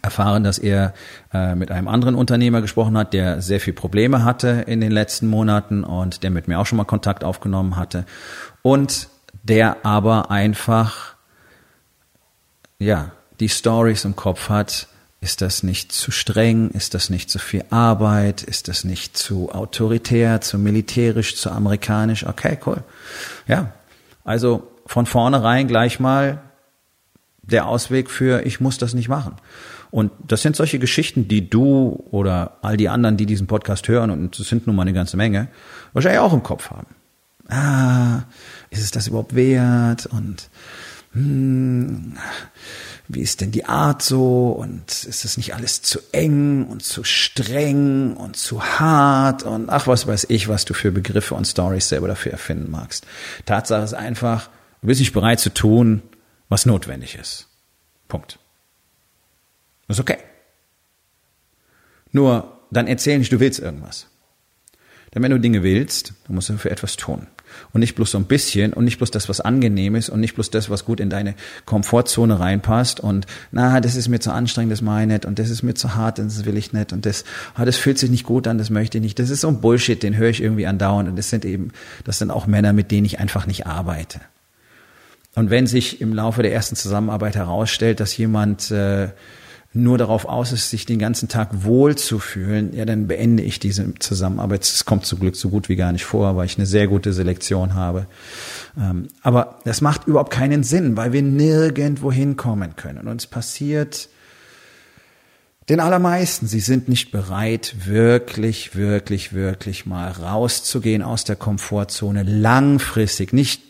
erfahren, 0.00 0.44
dass 0.44 0.58
er 0.58 0.94
äh, 1.34 1.54
mit 1.54 1.70
einem 1.70 1.88
anderen 1.88 2.14
Unternehmer 2.14 2.60
gesprochen 2.60 2.96
hat, 2.96 3.12
der 3.12 3.42
sehr 3.42 3.60
viel 3.60 3.72
Probleme 3.72 4.24
hatte 4.24 4.64
in 4.66 4.80
den 4.80 4.92
letzten 4.92 5.26
Monaten 5.26 5.84
und 5.84 6.22
der 6.22 6.30
mit 6.30 6.48
mir 6.48 6.60
auch 6.60 6.66
schon 6.66 6.78
mal 6.78 6.84
Kontakt 6.84 7.24
aufgenommen 7.24 7.76
hatte 7.76 8.06
und 8.62 9.08
der 9.42 9.84
aber 9.84 10.30
einfach 10.30 11.16
ja 12.78 13.10
die 13.40 13.48
Stories 13.48 14.04
im 14.04 14.16
Kopf 14.16 14.48
hat, 14.48 14.88
ist 15.20 15.40
das 15.40 15.62
nicht 15.62 15.92
zu 15.92 16.10
streng? 16.10 16.70
Ist 16.70 16.94
das 16.94 17.10
nicht 17.10 17.30
zu 17.30 17.38
viel 17.38 17.64
Arbeit? 17.70 18.42
Ist 18.42 18.68
das 18.68 18.84
nicht 18.84 19.16
zu 19.16 19.50
autoritär, 19.50 20.40
zu 20.40 20.58
militärisch, 20.58 21.36
zu 21.36 21.50
amerikanisch? 21.50 22.26
Okay, 22.26 22.58
cool. 22.66 22.82
Ja, 23.48 23.72
also 24.24 24.70
von 24.86 25.06
vornherein 25.06 25.68
gleich 25.68 25.98
mal 26.00 26.42
der 27.42 27.66
Ausweg 27.66 28.10
für, 28.10 28.44
ich 28.44 28.60
muss 28.60 28.78
das 28.78 28.94
nicht 28.94 29.08
machen. 29.08 29.36
Und 29.90 30.10
das 30.26 30.42
sind 30.42 30.56
solche 30.56 30.78
Geschichten, 30.78 31.28
die 31.28 31.48
du 31.48 32.04
oder 32.10 32.58
all 32.62 32.76
die 32.76 32.88
anderen, 32.88 33.16
die 33.16 33.26
diesen 33.26 33.46
Podcast 33.46 33.88
hören, 33.88 34.10
und 34.10 34.38
es 34.38 34.48
sind 34.48 34.66
nun 34.66 34.76
mal 34.76 34.82
eine 34.82 34.92
ganze 34.92 35.16
Menge, 35.16 35.48
wahrscheinlich 35.92 36.20
auch 36.20 36.32
im 36.32 36.42
Kopf 36.42 36.70
haben. 36.70 36.88
Ah, 37.48 38.24
ist 38.70 38.82
es 38.82 38.90
das 38.90 39.06
überhaupt 39.06 39.34
wert? 39.36 40.06
Und 40.06 40.50
hm, 41.16 42.18
wie 43.08 43.22
ist 43.22 43.40
denn 43.40 43.50
die 43.50 43.64
Art 43.64 44.02
so 44.02 44.50
und 44.50 44.90
ist 44.90 45.24
es 45.24 45.36
nicht 45.38 45.54
alles 45.54 45.80
zu 45.80 46.00
eng 46.12 46.66
und 46.66 46.82
zu 46.82 47.04
streng 47.04 48.14
und 48.16 48.36
zu 48.36 48.62
hart 48.62 49.42
und 49.42 49.70
ach, 49.70 49.86
was 49.86 50.06
weiß 50.06 50.26
ich, 50.28 50.48
was 50.48 50.66
du 50.66 50.74
für 50.74 50.92
Begriffe 50.92 51.34
und 51.34 51.46
Stories 51.46 51.88
selber 51.88 52.08
dafür 52.08 52.32
erfinden 52.32 52.70
magst. 52.70 53.06
Tatsache 53.46 53.82
ist 53.82 53.94
einfach, 53.94 54.50
du 54.82 54.88
bist 54.88 55.00
nicht 55.00 55.14
bereit 55.14 55.40
zu 55.40 55.54
tun, 55.54 56.02
was 56.50 56.66
notwendig 56.66 57.14
ist. 57.14 57.48
Punkt. 58.08 58.38
Das 59.88 59.96
ist 59.96 60.00
okay. 60.00 60.18
Nur, 62.12 62.60
dann 62.70 62.88
erzähl 62.88 63.18
nicht, 63.18 63.32
du 63.32 63.40
willst 63.40 63.60
irgendwas. 63.60 64.06
Denn 65.16 65.22
wenn 65.22 65.30
du 65.30 65.40
Dinge 65.40 65.62
willst, 65.62 66.12
dann 66.26 66.34
musst 66.34 66.50
du 66.50 66.58
für 66.58 66.70
etwas 66.70 66.96
tun 66.96 67.26
und 67.72 67.80
nicht 67.80 67.94
bloß 67.94 68.10
so 68.10 68.18
ein 68.18 68.26
bisschen 68.26 68.74
und 68.74 68.84
nicht 68.84 68.98
bloß 68.98 69.10
das, 69.10 69.30
was 69.30 69.40
angenehm 69.40 69.94
ist 69.94 70.10
und 70.10 70.20
nicht 70.20 70.34
bloß 70.34 70.50
das, 70.50 70.68
was 70.68 70.84
gut 70.84 71.00
in 71.00 71.08
deine 71.08 71.34
Komfortzone 71.64 72.38
reinpasst 72.38 73.00
und 73.00 73.26
na, 73.50 73.80
das 73.80 73.96
ist 73.96 74.08
mir 74.08 74.20
zu 74.20 74.30
anstrengend, 74.30 74.72
das 74.72 74.82
mache 74.82 75.00
ich 75.00 75.06
nicht 75.06 75.24
und 75.24 75.38
das 75.38 75.48
ist 75.48 75.62
mir 75.62 75.72
zu 75.72 75.94
hart, 75.94 76.18
das 76.18 76.44
will 76.44 76.58
ich 76.58 76.74
nicht 76.74 76.92
und 76.92 77.06
das, 77.06 77.24
ah, 77.54 77.64
das 77.64 77.78
fühlt 77.78 77.98
sich 77.98 78.10
nicht 78.10 78.24
gut 78.24 78.46
an, 78.46 78.58
das 78.58 78.68
möchte 78.68 78.98
ich 78.98 79.02
nicht. 79.02 79.18
Das 79.18 79.30
ist 79.30 79.40
so 79.40 79.48
ein 79.48 79.62
Bullshit, 79.62 80.02
den 80.02 80.18
höre 80.18 80.28
ich 80.28 80.42
irgendwie 80.42 80.66
andauernd 80.66 81.08
und 81.08 81.16
das 81.16 81.30
sind 81.30 81.46
eben, 81.46 81.72
das 82.04 82.18
sind 82.18 82.30
auch 82.30 82.46
Männer, 82.46 82.74
mit 82.74 82.90
denen 82.90 83.06
ich 83.06 83.18
einfach 83.18 83.46
nicht 83.46 83.66
arbeite. 83.66 84.20
Und 85.34 85.48
wenn 85.48 85.66
sich 85.66 86.02
im 86.02 86.12
Laufe 86.12 86.42
der 86.42 86.52
ersten 86.52 86.76
Zusammenarbeit 86.76 87.36
herausstellt, 87.36 88.00
dass 88.00 88.14
jemand 88.18 88.70
äh, 88.70 89.08
nur 89.76 89.98
darauf 89.98 90.24
aus 90.24 90.52
ist, 90.52 90.70
sich 90.70 90.86
den 90.86 90.98
ganzen 90.98 91.28
Tag 91.28 91.64
wohl 91.64 91.96
zu 91.96 92.18
fühlen, 92.18 92.74
ja, 92.74 92.84
dann 92.84 93.06
beende 93.06 93.42
ich 93.42 93.60
diese 93.60 93.94
Zusammenarbeit. 93.98 94.62
Es 94.62 94.84
kommt 94.84 95.06
zum 95.06 95.20
Glück 95.20 95.36
so 95.36 95.48
gut 95.48 95.68
wie 95.68 95.76
gar 95.76 95.92
nicht 95.92 96.04
vor, 96.04 96.36
weil 96.36 96.46
ich 96.46 96.56
eine 96.56 96.66
sehr 96.66 96.88
gute 96.88 97.12
Selektion 97.12 97.74
habe. 97.74 98.06
Ähm, 98.78 99.08
aber 99.22 99.58
das 99.64 99.80
macht 99.80 100.06
überhaupt 100.06 100.32
keinen 100.32 100.62
Sinn, 100.62 100.96
weil 100.96 101.12
wir 101.12 101.22
nirgendwo 101.22 102.10
hinkommen 102.10 102.76
können. 102.76 103.06
Und 103.06 103.20
es 103.20 103.26
passiert 103.26 104.08
den 105.68 105.80
allermeisten. 105.80 106.46
Sie 106.46 106.60
sind 106.60 106.88
nicht 106.88 107.10
bereit, 107.10 107.74
wirklich, 107.84 108.76
wirklich, 108.76 109.32
wirklich 109.32 109.86
mal 109.86 110.10
rauszugehen 110.10 111.02
aus 111.02 111.24
der 111.24 111.36
Komfortzone, 111.36 112.22
langfristig, 112.22 113.32
nicht 113.32 113.62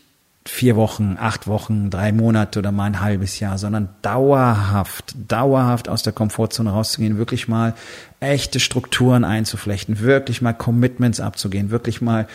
vier 0.49 0.75
Wochen, 0.75 1.17
acht 1.19 1.47
Wochen, 1.47 1.89
drei 1.89 2.11
Monate 2.11 2.59
oder 2.59 2.71
mal 2.71 2.85
ein 2.85 3.01
halbes 3.01 3.39
Jahr, 3.39 3.57
sondern 3.57 3.89
dauerhaft, 4.01 5.15
dauerhaft 5.27 5.89
aus 5.89 6.03
der 6.03 6.13
Komfortzone 6.13 6.71
rauszugehen, 6.71 7.17
wirklich 7.17 7.47
mal 7.47 7.73
echte 8.19 8.59
Strukturen 8.59 9.23
einzuflechten, 9.23 9.99
wirklich 9.99 10.41
mal 10.41 10.53
Commitments 10.53 11.19
abzugehen, 11.19 11.69
wirklich 11.69 12.01
mal 12.01 12.27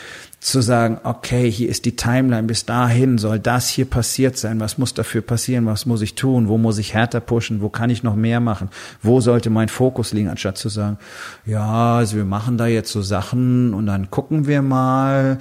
zu 0.42 0.60
sagen, 0.60 0.98
okay, 1.04 1.48
hier 1.48 1.68
ist 1.68 1.84
die 1.84 1.94
Timeline, 1.94 2.48
bis 2.48 2.66
dahin 2.66 3.16
soll 3.16 3.38
das 3.38 3.68
hier 3.68 3.84
passiert 3.84 4.36
sein, 4.36 4.58
was 4.58 4.76
muss 4.76 4.92
dafür 4.92 5.22
passieren, 5.22 5.66
was 5.66 5.86
muss 5.86 6.02
ich 6.02 6.16
tun, 6.16 6.48
wo 6.48 6.58
muss 6.58 6.78
ich 6.78 6.94
härter 6.94 7.20
pushen, 7.20 7.62
wo 7.62 7.68
kann 7.68 7.90
ich 7.90 8.02
noch 8.02 8.16
mehr 8.16 8.40
machen, 8.40 8.68
wo 9.02 9.20
sollte 9.20 9.50
mein 9.50 9.68
Fokus 9.68 10.12
liegen, 10.12 10.28
anstatt 10.28 10.58
zu 10.58 10.68
sagen, 10.68 10.98
ja, 11.46 11.96
also 11.96 12.16
wir 12.16 12.24
machen 12.24 12.58
da 12.58 12.66
jetzt 12.66 12.90
so 12.90 13.02
Sachen 13.02 13.72
und 13.72 13.86
dann 13.86 14.10
gucken 14.10 14.48
wir 14.48 14.62
mal, 14.62 15.38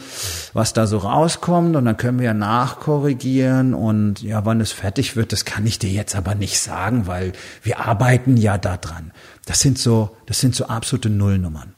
was 0.54 0.74
da 0.74 0.86
so 0.86 1.00
rauskommt 1.00 1.76
und 1.76 1.86
dann 1.86 1.98
können 1.98 2.20
wir 2.20 2.28
ja 2.28 2.34
nachkorrigieren 2.36 3.74
und 3.74 4.22
ja, 4.22 4.46
wann 4.46 4.62
es 4.62 4.72
fertig 4.72 5.16
wird, 5.16 5.32
das 5.32 5.46
kann 5.46 5.66
ich 5.66 5.80
dir 5.80 5.90
jetzt 5.90 6.16
aber 6.16 6.36
nicht 6.36 6.60
sagen, 6.60 7.08
weil 7.08 7.34
wir 7.64 7.80
arbeiten 7.80 8.38
ja 8.38 8.60
da 8.60 8.78
dran. 8.78 9.12
Das 9.48 9.62
sind 9.62 9.80
so, 9.80 10.16
das 10.28 10.40
sind 10.40 10.54
so 10.54 10.68
absolute 10.68 11.10
Nullnummern. 11.10 11.74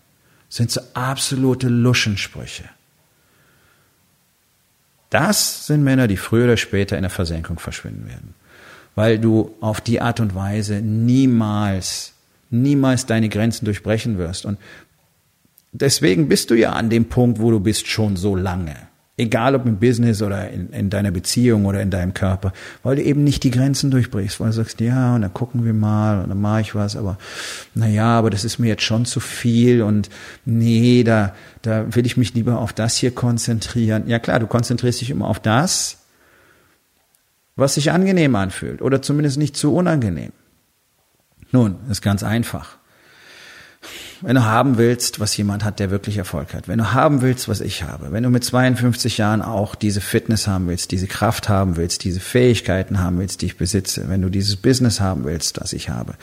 Das 0.49 0.57
sind 0.57 0.71
so 0.71 0.81
absolute 0.93 1.69
Luschensprüche. 1.69 2.65
Das 5.13 5.67
sind 5.67 5.83
Männer, 5.83 6.07
die 6.07 6.17
früher 6.17 6.45
oder 6.45 6.57
später 6.57 6.95
in 6.95 7.03
der 7.03 7.11
Versenkung 7.11 7.59
verschwinden 7.59 8.07
werden. 8.07 8.33
Weil 8.95 9.19
du 9.19 9.53
auf 9.61 9.79
die 9.79 10.01
Art 10.01 10.19
und 10.19 10.33
Weise 10.33 10.81
niemals, 10.81 12.13
niemals 12.49 13.05
deine 13.05 13.29
Grenzen 13.29 13.65
durchbrechen 13.65 14.17
wirst. 14.17 14.43
Und 14.43 14.57
deswegen 15.71 16.29
bist 16.29 16.49
du 16.49 16.55
ja 16.55 16.71
an 16.71 16.89
dem 16.89 17.05
Punkt, 17.05 17.39
wo 17.39 17.51
du 17.51 17.59
bist, 17.59 17.87
schon 17.87 18.15
so 18.15 18.35
lange. 18.35 18.75
Egal 19.15 19.53
ob 19.53 19.67
im 19.67 19.77
Business 19.77 20.23
oder 20.23 20.49
in, 20.49 20.69
in 20.71 20.89
deiner 20.89 21.11
Beziehung 21.11 21.65
oder 21.65 21.81
in 21.81 21.91
deinem 21.91 22.15
Körper, 22.15 22.51
weil 22.81 22.95
du 22.95 23.03
eben 23.03 23.23
nicht 23.23 23.43
die 23.43 23.51
Grenzen 23.51 23.91
durchbrichst, 23.91 24.39
weil 24.39 24.47
du 24.47 24.53
sagst, 24.53 24.81
ja, 24.81 25.13
und 25.13 25.21
dann 25.21 25.33
gucken 25.33 25.65
wir 25.65 25.73
mal 25.73 26.23
und 26.23 26.29
dann 26.29 26.41
mache 26.41 26.61
ich 26.61 26.73
was, 26.73 26.95
aber 26.95 27.19
naja, 27.75 28.17
aber 28.17 28.31
das 28.31 28.43
ist 28.43 28.57
mir 28.57 28.69
jetzt 28.69 28.81
schon 28.81 29.05
zu 29.05 29.19
viel 29.19 29.83
und 29.83 30.09
nee, 30.45 31.03
da, 31.03 31.35
da 31.61 31.95
will 31.95 32.07
ich 32.07 32.17
mich 32.17 32.33
lieber 32.33 32.57
auf 32.57 32.73
das 32.73 32.97
hier 32.97 33.11
konzentrieren. 33.13 34.07
Ja 34.07 34.17
klar, 34.17 34.39
du 34.39 34.47
konzentrierst 34.47 35.01
dich 35.01 35.11
immer 35.11 35.27
auf 35.27 35.39
das, 35.39 35.99
was 37.55 37.75
sich 37.75 37.91
angenehm 37.91 38.35
anfühlt 38.35 38.81
oder 38.81 39.03
zumindest 39.03 39.37
nicht 39.37 39.55
zu 39.55 39.75
unangenehm. 39.75 40.31
Nun, 41.51 41.75
ist 41.87 42.01
ganz 42.01 42.23
einfach. 42.23 42.77
Wenn 44.21 44.35
du 44.35 44.45
haben 44.45 44.77
willst, 44.77 45.19
was 45.19 45.35
jemand 45.35 45.63
hat, 45.63 45.79
der 45.79 45.91
wirklich 45.91 46.17
Erfolg 46.17 46.53
hat, 46.53 46.67
wenn 46.67 46.77
du 46.77 46.93
haben 46.93 47.21
willst, 47.21 47.47
was 47.47 47.61
ich 47.61 47.83
habe, 47.83 48.11
wenn 48.11 48.23
du 48.23 48.29
mit 48.29 48.43
52 48.43 49.17
Jahren 49.17 49.41
auch 49.41 49.75
diese 49.75 50.01
Fitness 50.01 50.47
haben 50.47 50.67
willst, 50.67 50.91
diese 50.91 51.07
Kraft 51.07 51.49
haben 51.49 51.75
willst, 51.75 52.03
diese 52.03 52.19
Fähigkeiten 52.19 52.99
haben 52.99 53.19
willst, 53.19 53.41
die 53.41 53.47
ich 53.47 53.57
besitze, 53.57 54.09
wenn 54.09 54.21
du 54.21 54.29
dieses 54.29 54.55
Business 54.55 54.99
haben 54.99 55.25
willst, 55.25 55.59
das 55.59 55.73
ich 55.73 55.89
habe, 55.89 56.15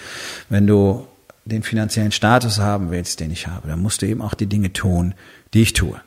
wenn 0.48 0.66
du 0.66 1.06
den 1.44 1.62
finanziellen 1.62 2.12
Status 2.12 2.58
haben 2.58 2.90
willst, 2.90 3.20
den 3.20 3.30
ich 3.30 3.46
habe, 3.46 3.68
dann 3.68 3.80
musst 3.80 4.02
du 4.02 4.06
eben 4.06 4.22
auch 4.22 4.34
die 4.34 4.46
Dinge 4.46 4.72
tun, 4.72 5.14
die 5.54 5.62
ich 5.62 5.72
tue. 5.72 6.00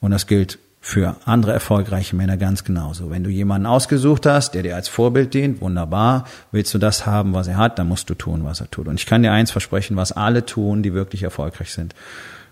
Und 0.00 0.10
das 0.10 0.26
gilt 0.26 0.58
für 0.86 1.16
andere 1.24 1.52
erfolgreiche 1.52 2.14
Männer 2.14 2.36
ganz 2.36 2.62
genauso. 2.62 3.10
Wenn 3.10 3.24
du 3.24 3.28
jemanden 3.28 3.66
ausgesucht 3.66 4.24
hast, 4.24 4.54
der 4.54 4.62
dir 4.62 4.76
als 4.76 4.86
Vorbild 4.86 5.34
dient, 5.34 5.60
wunderbar. 5.60 6.28
Willst 6.52 6.72
du 6.74 6.78
das 6.78 7.06
haben, 7.06 7.34
was 7.34 7.48
er 7.48 7.56
hat, 7.56 7.80
dann 7.80 7.88
musst 7.88 8.08
du 8.08 8.14
tun, 8.14 8.44
was 8.44 8.60
er 8.60 8.70
tut. 8.70 8.86
Und 8.86 9.00
ich 9.00 9.04
kann 9.04 9.24
dir 9.24 9.32
eins 9.32 9.50
versprechen, 9.50 9.96
was 9.96 10.12
alle 10.12 10.46
tun, 10.46 10.84
die 10.84 10.94
wirklich 10.94 11.24
erfolgreich 11.24 11.72
sind, 11.72 11.96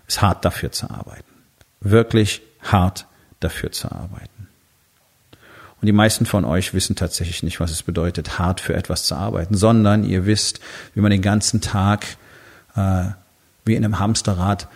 ist 0.05 0.21
hart 0.21 0.43
dafür 0.43 0.69
zu 0.73 0.89
arbeiten. 0.89 1.23
Wirklich 1.79 2.41
hart 2.61 3.05
dafür 3.39 3.71
zu 3.71 3.89
arbeiten. 3.89 4.49
Und 5.79 5.85
die 5.85 5.93
meisten 5.93 6.25
von 6.25 6.43
euch 6.43 6.73
wissen 6.73 6.97
tatsächlich 6.97 7.41
nicht, 7.41 7.61
was 7.61 7.71
es 7.71 7.83
bedeutet, 7.83 8.37
hart 8.37 8.59
für 8.59 8.73
etwas 8.73 9.05
zu 9.05 9.15
arbeiten, 9.15 9.55
sondern 9.55 10.03
ihr 10.03 10.25
wisst, 10.25 10.59
wie 10.93 10.99
man 10.99 11.11
den 11.11 11.21
ganzen 11.21 11.61
Tag 11.61 12.05
äh, 12.75 13.05
wie 13.63 13.75
in 13.75 13.85
einem 13.85 13.99
Hamsterrad 13.99 14.67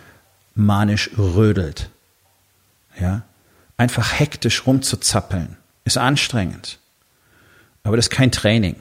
manisch 0.54 1.10
rödelt. 1.18 1.90
Ja, 2.98 3.22
einfach 3.80 4.20
hektisch 4.20 4.66
rumzuzappeln, 4.66 5.56
ist 5.84 5.96
anstrengend. 5.96 6.78
Aber 7.82 7.96
das 7.96 8.06
ist 8.06 8.10
kein 8.10 8.30
Training. 8.30 8.76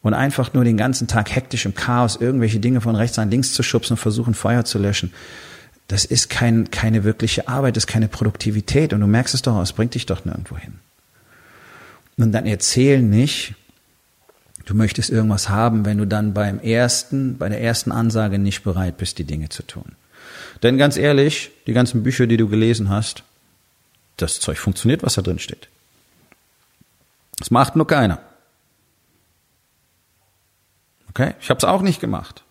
Und 0.00 0.14
einfach 0.14 0.54
nur 0.54 0.64
den 0.64 0.78
ganzen 0.78 1.08
Tag 1.08 1.34
hektisch 1.34 1.66
im 1.66 1.74
Chaos 1.74 2.16
irgendwelche 2.16 2.58
Dinge 2.58 2.80
von 2.80 2.96
rechts 2.96 3.18
an 3.18 3.30
links 3.30 3.52
zu 3.52 3.62
schubsen 3.62 3.94
und 3.94 3.98
versuchen, 3.98 4.32
Feuer 4.32 4.64
zu 4.64 4.78
löschen, 4.78 5.12
das 5.88 6.06
ist 6.06 6.30
kein, 6.30 6.70
keine 6.70 7.04
wirkliche 7.04 7.48
Arbeit, 7.48 7.76
das 7.76 7.82
ist 7.82 7.88
keine 7.88 8.08
Produktivität. 8.08 8.94
Und 8.94 9.00
du 9.00 9.06
merkst 9.06 9.34
es 9.34 9.42
doch, 9.42 9.60
es 9.60 9.74
bringt 9.74 9.94
dich 9.94 10.06
doch 10.06 10.24
nirgendwo 10.24 10.56
hin. 10.56 10.78
Und 12.16 12.32
dann 12.32 12.46
erzähl 12.46 13.02
nicht, 13.02 13.56
du 14.64 14.74
möchtest 14.74 15.10
irgendwas 15.10 15.50
haben, 15.50 15.84
wenn 15.84 15.98
du 15.98 16.06
dann 16.06 16.32
beim 16.32 16.60
ersten, 16.60 17.36
bei 17.36 17.50
der 17.50 17.60
ersten 17.60 17.92
Ansage 17.92 18.38
nicht 18.38 18.64
bereit 18.64 18.96
bist, 18.96 19.18
die 19.18 19.24
Dinge 19.24 19.50
zu 19.50 19.62
tun. 19.64 19.96
Denn 20.62 20.78
ganz 20.78 20.96
ehrlich, 20.96 21.50
die 21.66 21.74
ganzen 21.74 22.02
Bücher, 22.02 22.26
die 22.26 22.38
du 22.38 22.48
gelesen 22.48 22.88
hast, 22.88 23.22
das 24.16 24.40
Zeug 24.40 24.58
funktioniert, 24.58 25.02
was 25.02 25.14
da 25.14 25.22
drin 25.22 25.38
steht. 25.38 25.68
Das 27.38 27.50
macht 27.50 27.76
nur 27.76 27.86
keiner. 27.86 28.20
Okay? 31.10 31.34
Ich 31.40 31.50
habe 31.50 31.58
es 31.58 31.64
auch 31.64 31.82
nicht 31.82 32.00
gemacht. 32.00 32.44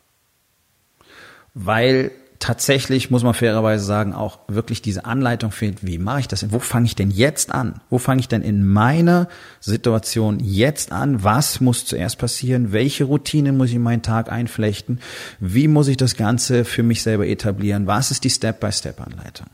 Weil 1.54 2.12
tatsächlich, 2.40 3.10
muss 3.10 3.24
man 3.24 3.34
fairerweise 3.34 3.86
sagen, 3.86 4.14
auch 4.14 4.40
wirklich 4.48 4.82
diese 4.82 5.06
Anleitung 5.06 5.52
fehlt. 5.52 5.86
Wie 5.86 5.98
mache 5.98 6.22
ich 6.22 6.28
das? 6.28 6.52
Wo 6.52 6.60
fange 6.60 6.86
ich 6.86 6.96
denn 6.96 7.10
jetzt 7.10 7.52
an? 7.52 7.82
Wo 7.90 7.98
fange 7.98 8.20
ich 8.20 8.28
denn 8.28 8.42
in 8.42 8.68
meiner 8.68 9.28
Situation 9.60 10.40
jetzt 10.42 10.92
an? 10.92 11.24
Was 11.24 11.62
muss 11.62 11.86
zuerst 11.86 12.18
passieren? 12.20 12.72
Welche 12.72 13.06
Routinen 13.06 13.58
muss 13.58 13.70
ich 13.70 13.76
in 13.76 13.84
meinen 13.84 14.02
Tag 14.02 14.32
einflechten? 14.32 15.00
Wie 15.40 15.68
muss 15.68 15.88
ich 15.88 15.98
das 15.98 16.18
Ganze 16.18 16.66
für 16.66 16.84
mich 16.84 17.04
selber 17.04 17.26
etablieren? 17.26 17.88
Was 17.88 18.12
ist 18.12 18.24
die 18.24 18.30
Step-by-Step-Anleitung? 18.30 19.48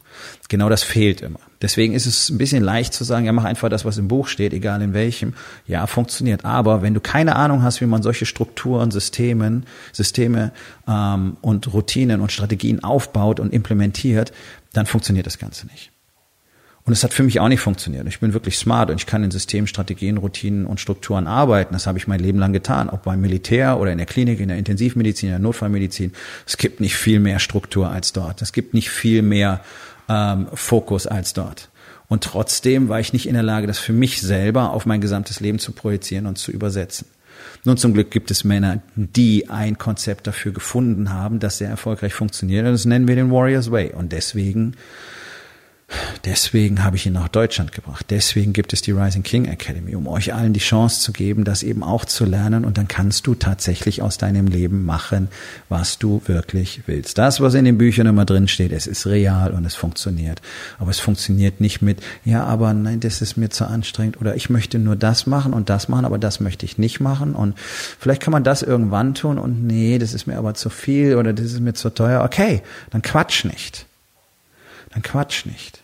Genau 0.50 0.68
das 0.68 0.84
fehlt 0.84 1.22
immer. 1.22 1.40
Deswegen 1.62 1.94
ist 1.94 2.06
es 2.06 2.30
ein 2.30 2.38
bisschen 2.38 2.64
leicht 2.64 2.94
zu 2.94 3.04
sagen, 3.04 3.26
ja, 3.26 3.32
mach 3.32 3.44
einfach 3.44 3.70
das, 3.70 3.86
was 3.86 3.98
im 3.98 4.08
Buch 4.08 4.28
steht, 4.28 4.54
egal 4.54 4.82
in 4.82 4.94
welchem. 4.94 5.34
Ja, 5.68 5.86
funktioniert. 5.88 6.44
Aber 6.44 6.82
wenn 6.82 6.94
du 6.94 7.00
keine 7.00 7.36
Ahnung 7.36 7.62
hast, 7.62 7.82
wie 7.82 7.86
man 7.86 8.02
solche 8.02 8.26
Strukturen, 8.26 8.92
Systemen, 8.92 9.66
Systeme 9.92 10.52
ähm, 10.88 11.38
und 11.42 11.72
Routinen 11.72 12.22
und 12.22 12.32
Strategien 12.32 12.84
aufbaut 12.84 13.40
und 13.40 13.54
implementiert, 13.54 14.32
dann 14.74 14.86
funktioniert 14.86 15.28
das 15.28 15.38
Ganze 15.38 15.68
nicht. 15.68 15.92
Und 16.84 16.94
es 16.94 17.04
hat 17.04 17.14
für 17.14 17.22
mich 17.22 17.40
auch 17.40 17.48
nicht 17.48 17.60
funktioniert. 17.60 18.08
Ich 18.08 18.20
bin 18.20 18.34
wirklich 18.34 18.58
smart 18.58 18.90
und 18.90 18.96
ich 19.00 19.06
kann 19.06 19.24
in 19.24 19.30
Systemen, 19.30 19.68
Strategien, 19.68 20.18
Routinen 20.18 20.66
und 20.66 20.80
Strukturen 20.80 21.28
arbeiten. 21.28 21.74
Das 21.74 21.86
habe 21.86 22.00
ich 22.00 22.08
mein 22.08 22.20
Leben 22.20 22.40
lang 22.40 22.54
getan, 22.54 22.90
ob 22.90 23.04
beim 23.04 23.22
Militär 23.22 23.80
oder 23.80 23.92
in 23.92 24.00
der 24.00 24.08
Klinik, 24.08 24.40
in 24.40 24.48
der 24.48 24.58
Intensivmedizin, 24.58 25.30
in 25.30 25.34
der 25.34 25.40
Notfallmedizin. 25.40 26.14
Es 26.48 26.58
gibt 26.58 26.80
nicht 26.80 26.96
viel 26.96 27.20
mehr 27.20 27.38
Struktur 27.38 27.92
als 27.92 28.14
dort. 28.14 28.42
Es 28.42 28.52
gibt 28.52 28.74
nicht 28.74 28.90
viel 28.90 29.22
mehr 29.22 29.62
ähm, 30.12 30.48
Fokus 30.54 31.08
als 31.08 31.34
dort. 31.34 31.70
Und 32.10 32.26
trotzdem 32.26 32.90
war 32.90 33.00
ich 33.00 33.14
nicht 33.14 33.28
in 33.28 33.36
der 33.36 33.44
Lage, 33.44 33.68
das 33.68 33.80
für 33.80 33.94
mich 33.94 34.22
selber 34.22 34.72
auf 34.72 34.86
mein 34.86 35.00
gesamtes 35.00 35.40
Leben 35.40 35.60
zu 35.60 35.72
projizieren 35.72 36.26
und 36.26 36.38
zu 36.38 36.52
übersetzen. 36.52 37.08
Nun 37.64 37.78
zum 37.78 37.94
Glück 37.94 38.12
gibt 38.12 38.32
es 38.32 38.44
Männer, 38.44 38.82
die 38.96 39.50
ein 39.50 39.78
Konzept 39.78 40.28
dafür 40.28 40.52
gefunden 40.52 41.14
haben, 41.14 41.40
das 41.40 41.60
sehr 41.60 41.70
erfolgreich 41.70 42.14
funktioniert. 42.14 42.66
Und 42.66 42.74
das 42.74 42.86
nennen 42.86 43.08
wir 43.08 43.16
den 43.16 43.32
Warriors 43.32 43.72
Way. 43.72 43.94
Und 43.94 44.12
deswegen 44.12 44.76
Deswegen 46.26 46.84
habe 46.84 46.96
ich 46.96 47.06
ihn 47.06 47.14
nach 47.14 47.28
Deutschland 47.28 47.72
gebracht. 47.72 48.06
Deswegen 48.10 48.54
gibt 48.54 48.74
es 48.74 48.82
die 48.82 48.92
Rising 48.92 49.24
King 49.24 49.46
Academy, 49.46 49.96
um 49.96 50.08
euch 50.08 50.34
allen 50.34 50.54
die 50.54 50.60
Chance 50.60 51.02
zu 51.02 51.12
geben, 51.12 51.44
das 51.44 51.64
eben 51.64 51.84
auch 51.84 52.06
zu 52.06 52.26
lernen. 52.26 52.66
Und 52.66 52.78
dann 52.78 52.88
kannst 52.88 53.28
du 53.28 53.36
tatsächlich 53.36 54.02
aus 54.02 54.18
deinem 54.18 54.48
Leben 54.48 54.86
machen, 54.86 55.30
was 55.70 55.98
du 55.98 56.22
wirklich 56.26 56.84
willst. 56.86 57.18
Das, 57.18 57.42
was 57.42 57.54
in 57.54 57.66
den 57.66 57.78
Büchern 57.78 58.08
immer 58.08 58.26
drin 58.26 58.48
steht, 58.48 58.72
es 58.72 58.88
ist 58.88 59.08
real 59.08 59.52
und 59.52 59.66
es 59.66 59.76
funktioniert. 59.76 60.42
Aber 60.80 60.92
es 60.92 61.00
funktioniert 61.00 61.60
nicht 61.60 61.82
mit, 61.82 62.00
ja, 62.24 62.44
aber 62.44 62.74
nein, 62.74 63.00
das 63.00 63.22
ist 63.22 63.38
mir 63.38 63.50
zu 63.50 63.66
anstrengend 63.66 64.20
oder 64.22 64.36
ich 64.36 64.50
möchte 64.50 64.80
nur 64.80 64.96
das 64.96 65.28
machen 65.28 65.54
und 65.54 65.70
das 65.70 65.88
machen, 65.90 66.06
aber 66.06 66.18
das 66.18 66.40
möchte 66.40 66.66
ich 66.66 66.78
nicht 66.78 67.00
machen. 67.00 67.34
Und 67.34 67.58
vielleicht 67.58 68.22
kann 68.22 68.32
man 68.32 68.44
das 68.44 68.62
irgendwann 68.62 69.14
tun 69.14 69.38
und 69.38 69.66
nee, 69.66 69.98
das 69.98 70.14
ist 70.14 70.28
mir 70.28 70.38
aber 70.38 70.54
zu 70.54 70.70
viel 70.70 71.16
oder 71.16 71.34
das 71.34 71.48
ist 71.48 71.60
mir 71.60 71.74
zu 71.74 71.90
teuer. 71.90 72.24
Okay, 72.24 72.62
dann 72.92 73.02
quatsch 73.02 73.46
nicht. 73.46 73.86
Dann 74.92 75.02
quatsch 75.02 75.46
nicht. 75.46 75.82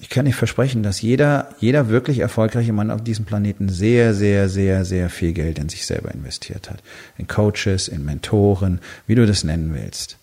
Ich 0.00 0.10
kann 0.10 0.24
nicht 0.24 0.36
versprechen, 0.36 0.82
dass 0.82 1.00
jeder, 1.00 1.48
jeder 1.60 1.88
wirklich 1.88 2.18
erfolgreiche 2.18 2.72
Mann 2.72 2.90
auf 2.90 3.02
diesem 3.02 3.24
Planeten 3.24 3.68
sehr, 3.68 4.12
sehr, 4.12 4.48
sehr, 4.48 4.84
sehr 4.84 5.08
viel 5.08 5.32
Geld 5.32 5.58
in 5.58 5.68
sich 5.68 5.86
selber 5.86 6.12
investiert 6.12 6.68
hat. 6.68 6.82
In 7.16 7.26
Coaches, 7.26 7.88
in 7.88 8.04
Mentoren, 8.04 8.80
wie 9.06 9.14
du 9.14 9.26
das 9.26 9.44
nennen 9.44 9.72
willst. 9.72 10.18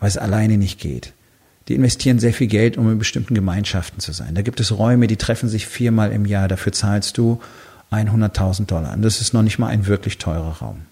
Weil 0.00 0.08
es 0.08 0.18
alleine 0.18 0.58
nicht 0.58 0.80
geht. 0.80 1.12
Die 1.68 1.74
investieren 1.74 2.18
sehr 2.18 2.34
viel 2.34 2.46
Geld, 2.46 2.76
um 2.76 2.90
in 2.92 2.98
bestimmten 2.98 3.34
Gemeinschaften 3.34 4.00
zu 4.00 4.12
sein. 4.12 4.34
Da 4.34 4.42
gibt 4.42 4.60
es 4.60 4.76
Räume, 4.76 5.06
die 5.06 5.16
treffen 5.16 5.48
sich 5.48 5.66
viermal 5.66 6.12
im 6.12 6.26
Jahr. 6.26 6.46
Dafür 6.46 6.72
zahlst 6.72 7.18
du 7.18 7.40
100.000 7.90 8.66
Dollar. 8.66 8.92
Und 8.92 9.02
das 9.02 9.20
ist 9.20 9.32
noch 9.32 9.42
nicht 9.42 9.58
mal 9.58 9.68
ein 9.68 9.86
wirklich 9.86 10.18
teurer 10.18 10.58
Raum. 10.58 10.82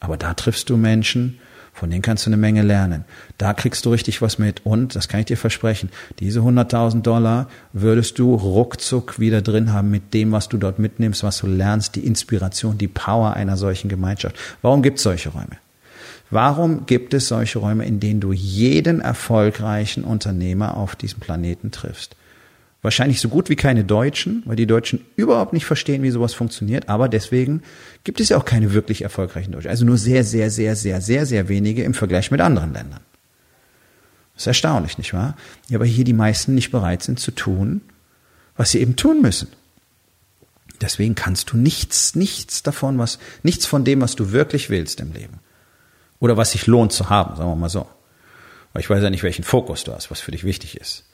Aber 0.00 0.16
da 0.16 0.34
triffst 0.34 0.70
du 0.70 0.76
Menschen, 0.76 1.38
von 1.78 1.90
denen 1.90 2.02
kannst 2.02 2.26
du 2.26 2.30
eine 2.30 2.36
Menge 2.36 2.62
lernen. 2.62 3.04
Da 3.38 3.54
kriegst 3.54 3.86
du 3.86 3.90
richtig 3.90 4.20
was 4.20 4.38
mit. 4.38 4.66
Und, 4.66 4.96
das 4.96 5.08
kann 5.08 5.20
ich 5.20 5.26
dir 5.26 5.36
versprechen, 5.36 5.90
diese 6.18 6.40
100.000 6.40 7.02
Dollar 7.02 7.48
würdest 7.72 8.18
du 8.18 8.34
ruckzuck 8.34 9.20
wieder 9.20 9.42
drin 9.42 9.72
haben 9.72 9.90
mit 9.90 10.12
dem, 10.12 10.32
was 10.32 10.48
du 10.48 10.56
dort 10.56 10.78
mitnimmst, 10.78 11.22
was 11.22 11.38
du 11.38 11.46
lernst, 11.46 11.94
die 11.94 12.06
Inspiration, 12.06 12.78
die 12.78 12.88
Power 12.88 13.34
einer 13.34 13.56
solchen 13.56 13.88
Gemeinschaft. 13.88 14.36
Warum 14.60 14.82
gibt 14.82 14.98
es 14.98 15.04
solche 15.04 15.28
Räume? 15.28 15.58
Warum 16.30 16.84
gibt 16.86 17.14
es 17.14 17.28
solche 17.28 17.60
Räume, 17.60 17.86
in 17.86 18.00
denen 18.00 18.20
du 18.20 18.32
jeden 18.32 19.00
erfolgreichen 19.00 20.04
Unternehmer 20.04 20.76
auf 20.76 20.96
diesem 20.96 21.20
Planeten 21.20 21.70
triffst? 21.70 22.16
Wahrscheinlich 22.80 23.20
so 23.20 23.28
gut 23.28 23.48
wie 23.48 23.56
keine 23.56 23.84
Deutschen, 23.84 24.42
weil 24.46 24.54
die 24.54 24.66
Deutschen 24.66 25.04
überhaupt 25.16 25.52
nicht 25.52 25.64
verstehen, 25.64 26.04
wie 26.04 26.10
sowas 26.10 26.34
funktioniert. 26.34 26.88
Aber 26.88 27.08
deswegen 27.08 27.62
gibt 28.04 28.20
es 28.20 28.28
ja 28.28 28.36
auch 28.36 28.44
keine 28.44 28.72
wirklich 28.72 29.02
erfolgreichen 29.02 29.50
Deutschen. 29.50 29.70
Also 29.70 29.84
nur 29.84 29.98
sehr, 29.98 30.22
sehr, 30.22 30.50
sehr, 30.50 30.76
sehr, 30.76 31.00
sehr, 31.00 31.26
sehr 31.26 31.48
wenige 31.48 31.82
im 31.82 31.94
Vergleich 31.94 32.30
mit 32.30 32.40
anderen 32.40 32.72
Ländern. 32.72 33.00
Das 34.34 34.44
ist 34.44 34.48
erstaunlich, 34.48 34.96
nicht 34.96 35.12
wahr? 35.12 35.36
Ja, 35.68 35.78
aber 35.78 35.86
hier 35.86 36.04
die 36.04 36.12
meisten 36.12 36.54
nicht 36.54 36.70
bereit 36.70 37.02
sind 37.02 37.18
zu 37.18 37.32
tun, 37.32 37.80
was 38.56 38.70
sie 38.70 38.80
eben 38.80 38.94
tun 38.94 39.20
müssen. 39.20 39.48
Deswegen 40.80 41.16
kannst 41.16 41.50
du 41.50 41.56
nichts, 41.56 42.14
nichts 42.14 42.62
davon, 42.62 42.98
was, 42.98 43.18
nichts 43.42 43.66
von 43.66 43.84
dem, 43.84 44.00
was 44.00 44.14
du 44.14 44.30
wirklich 44.30 44.70
willst 44.70 45.00
im 45.00 45.12
Leben. 45.12 45.40
Oder 46.20 46.36
was 46.36 46.52
sich 46.52 46.68
lohnt 46.68 46.92
zu 46.92 47.10
haben, 47.10 47.36
sagen 47.36 47.50
wir 47.50 47.56
mal 47.56 47.68
so. 47.68 47.88
Weil 48.72 48.82
ich 48.82 48.90
weiß 48.90 49.02
ja 49.02 49.10
nicht, 49.10 49.24
welchen 49.24 49.44
Fokus 49.44 49.82
du 49.82 49.92
hast, 49.92 50.12
was 50.12 50.20
für 50.20 50.30
dich 50.30 50.44
wichtig 50.44 50.76
ist. 50.76 51.04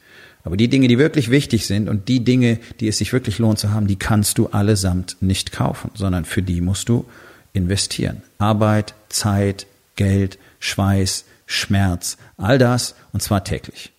Aber 0.44 0.58
die 0.58 0.68
Dinge, 0.68 0.88
die 0.88 0.98
wirklich 0.98 1.30
wichtig 1.30 1.66
sind 1.66 1.88
und 1.88 2.08
die 2.08 2.22
Dinge, 2.22 2.58
die 2.78 2.88
es 2.88 2.98
sich 2.98 3.12
wirklich 3.12 3.38
lohnt 3.38 3.58
zu 3.58 3.72
haben, 3.72 3.86
die 3.86 3.96
kannst 3.96 4.36
du 4.36 4.48
allesamt 4.48 5.16
nicht 5.20 5.52
kaufen, 5.52 5.90
sondern 5.94 6.26
für 6.26 6.42
die 6.42 6.60
musst 6.60 6.90
du 6.90 7.06
investieren. 7.54 8.22
Arbeit, 8.38 8.94
Zeit, 9.08 9.66
Geld, 9.96 10.38
Schweiß, 10.60 11.24
Schmerz, 11.46 12.18
all 12.36 12.58
das 12.58 12.94
und 13.12 13.22
zwar 13.22 13.42
täglich. 13.44 13.92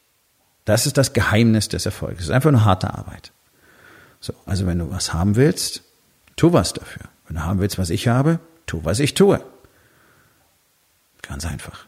Das 0.66 0.86
ist 0.86 0.98
das 0.98 1.14
Geheimnis 1.14 1.68
des 1.68 1.86
Erfolgs. 1.86 2.22
Es 2.22 2.26
ist 2.26 2.32
einfach 2.32 2.52
nur 2.52 2.66
harte 2.66 2.94
Arbeit. 2.94 3.32
So, 4.20 4.34
also 4.46 4.68
wenn 4.68 4.80
du 4.80 4.92
was 4.92 5.14
haben 5.14 5.36
willst, 5.36 5.84
tu 6.36 6.54
was 6.54 6.74
dafür. 6.74 7.04
Wenn 7.28 7.38
du 7.38 7.44
haben 7.44 7.60
willst, 7.60 7.80
was 7.80 7.90
ich 7.90 8.08
habe, 8.08 8.40
tu, 8.68 8.82
was 8.84 9.00
ich 9.00 9.16
tue. 9.16 9.42
Ganz 11.22 11.46
einfach. 11.46 11.88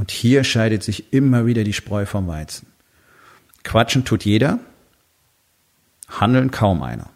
Und 0.00 0.10
hier 0.10 0.44
scheidet 0.44 0.82
sich 0.82 1.12
immer 1.12 1.44
wieder 1.44 1.62
die 1.62 1.74
Spreu 1.74 2.06
vom 2.06 2.26
Weizen. 2.26 2.66
Quatschen 3.64 4.06
tut 4.06 4.24
jeder, 4.24 4.58
handeln 6.08 6.50
kaum 6.50 6.82
einer. 6.82 7.10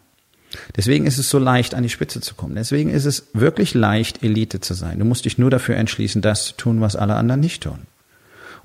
Deswegen 0.77 1.07
ist 1.07 1.17
es 1.17 1.31
so 1.31 1.39
leicht, 1.39 1.73
an 1.73 1.81
die 1.81 1.89
Spitze 1.89 2.21
zu 2.21 2.35
kommen. 2.35 2.53
Deswegen 2.53 2.91
ist 2.91 3.05
es 3.05 3.29
wirklich 3.33 3.73
leicht, 3.73 4.21
Elite 4.21 4.59
zu 4.59 4.75
sein. 4.75 4.99
Du 4.99 5.05
musst 5.05 5.25
dich 5.25 5.39
nur 5.39 5.49
dafür 5.49 5.77
entschließen, 5.77 6.21
das 6.21 6.45
zu 6.45 6.57
tun, 6.57 6.79
was 6.79 6.95
alle 6.95 7.15
anderen 7.15 7.41
nicht 7.41 7.63
tun. 7.63 7.87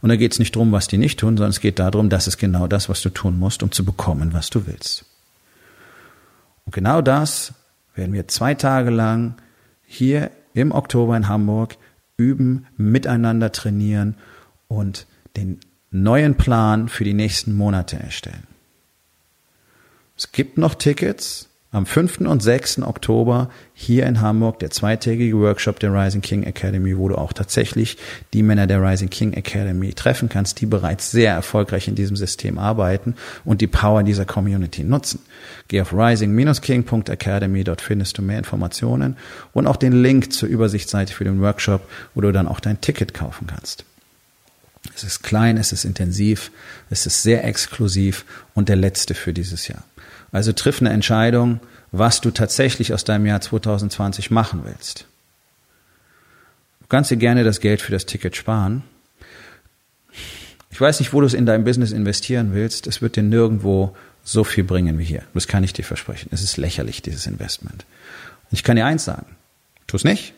Und 0.03 0.11
da 0.11 0.17
geht 0.17 0.33
es 0.33 0.39
nicht 0.39 0.55
darum, 0.55 0.71
was 0.71 0.87
die 0.87 0.99
nicht 0.99 1.19
tun, 1.19 1.39
sondern 1.39 1.51
es 1.51 1.61
geht 1.61 1.79
darum, 1.79 2.11
das 2.11 2.27
ist 2.27 2.37
genau 2.37 2.67
das, 2.67 2.91
was 2.91 3.01
du 3.01 3.09
tun 3.09 3.39
musst, 3.39 3.63
um 3.63 3.73
zu 3.73 3.87
bekommen, 3.87 4.35
was 4.35 4.51
du 4.51 4.67
willst. 4.67 5.07
Und 6.67 6.75
genau 6.75 7.01
das 7.01 7.55
werden 7.95 8.13
wir 8.13 8.29
zwei 8.29 8.53
Tage 8.53 8.91
lang 8.91 9.37
hier 9.87 10.31
im 10.53 10.73
Oktober 10.73 11.17
in 11.17 11.27
Hamburg 11.27 11.79
üben, 12.21 12.67
miteinander 12.77 13.51
trainieren 13.53 14.15
und 14.69 15.07
den 15.37 15.59
neuen 15.91 16.37
Plan 16.37 16.89
für 16.89 17.05
die 17.05 17.15
nächsten 17.15 17.55
Monate 17.55 17.99
erstellen. 17.99 18.47
Es 20.17 20.33
gibt 20.33 20.59
noch 20.59 20.75
Tickets 20.75 21.49
am 21.73 21.87
5. 21.87 22.23
und 22.23 22.43
6. 22.43 22.83
Oktober 22.83 23.49
hier 23.75 24.07
in 24.07 24.21
Hamburg 24.21 24.59
der 24.59 24.71
zweitägige 24.71 25.39
Workshop 25.39 25.79
der 25.79 25.93
Rising 25.95 26.21
King 26.21 26.43
Academy, 26.43 26.99
wo 26.99 27.09
du 27.09 27.17
auch 27.17 27.33
tatsächlich 27.33 27.97
die 28.33 28.43
Männer 28.43 28.67
der 28.67 28.83
Rising 28.83 29.09
King 29.09 29.35
Academy 29.35 29.93
treffen 29.93 30.29
kannst, 30.29 30.61
die 30.61 30.67
bereits 30.67 31.13
sehr 31.13 31.33
erfolgreich 31.33 31.87
in 31.87 31.95
diesem 31.95 32.17
System 32.17 32.59
arbeiten 32.59 33.15
und 33.45 33.61
die 33.61 33.69
Power 33.69 34.03
dieser 34.03 34.25
Community 34.25 34.83
nutzen. 34.83 35.21
Geh 35.69 35.81
auf 35.81 35.93
rising-king.academy, 35.93 37.63
dort 37.63 37.81
findest 37.81 38.19
du 38.19 38.23
mehr 38.23 38.39
Informationen 38.39 39.17
und 39.53 39.69
auch 39.69 39.77
den 39.77 40.03
Link 40.03 40.33
zur 40.33 40.49
Übersichtsseite 40.49 41.15
für 41.15 41.25
den 41.25 41.41
Workshop, 41.41 41.89
wo 42.15 42.21
du 42.21 42.33
dann 42.33 42.49
auch 42.49 42.59
dein 42.59 42.81
Ticket 42.81 43.15
kaufen 43.15 43.47
kannst. 43.47 43.85
Es 44.97 45.05
ist 45.05 45.23
klein, 45.23 45.57
es 45.57 45.73
ist 45.73 45.85
intensiv, 45.85 46.51
es 46.89 47.07
ist 47.07 47.23
sehr 47.23 47.45
exklusiv 47.45 48.25
und 48.55 48.69
der 48.69 48.77
letzte 48.77 49.15
für 49.15 49.33
dieses 49.33 49.69
Jahr. 49.69 49.85
Also 50.33 50.53
triff 50.53 50.81
eine 50.81 50.91
Entscheidung, 50.91 51.61
was 51.93 52.21
du 52.21 52.31
tatsächlich 52.31 52.95
aus 52.95 53.05
deinem 53.05 53.27
Jahr 53.27 53.41
2020 53.41 54.31
machen 54.31 54.63
willst. 54.65 55.07
Du 56.81 56.87
kannst 56.89 57.11
dir 57.11 57.17
gerne 57.17 57.45
das 57.45 57.61
Geld 57.61 57.83
für 57.83 57.93
das 57.93 58.07
Ticket 58.07 58.37
sparen. 58.37 58.83
Ich 60.71 60.81
weiß 60.81 61.01
nicht, 61.01 61.13
wo 61.13 61.21
du 61.21 61.27
es 61.27 61.35
in 61.35 61.47
deinem 61.47 61.65
Business 61.65 61.93
investieren 61.93 62.55
willst. 62.55 62.87
Es 62.87 63.03
wird 63.03 63.17
dir 63.17 63.23
nirgendwo 63.23 63.97
so 64.23 64.45
viel 64.45 64.65
bringen 64.65 64.99
wie 64.99 65.05
hier. 65.05 65.23
Das 65.35 65.49
kann 65.49 65.65
ich 65.65 65.73
dir 65.73 65.85
versprechen. 65.85 66.29
Es 66.33 66.43
ist 66.43 66.57
lächerlich, 66.57 67.03
dieses 67.03 67.27
Investment. 67.27 67.85
Und 68.51 68.53
ich 68.53 68.63
kann 68.63 68.77
dir 68.77 68.87
eins 68.87 69.05
sagen. 69.05 69.37
Tu 69.87 69.97
es 69.97 70.05
nicht. 70.05 70.35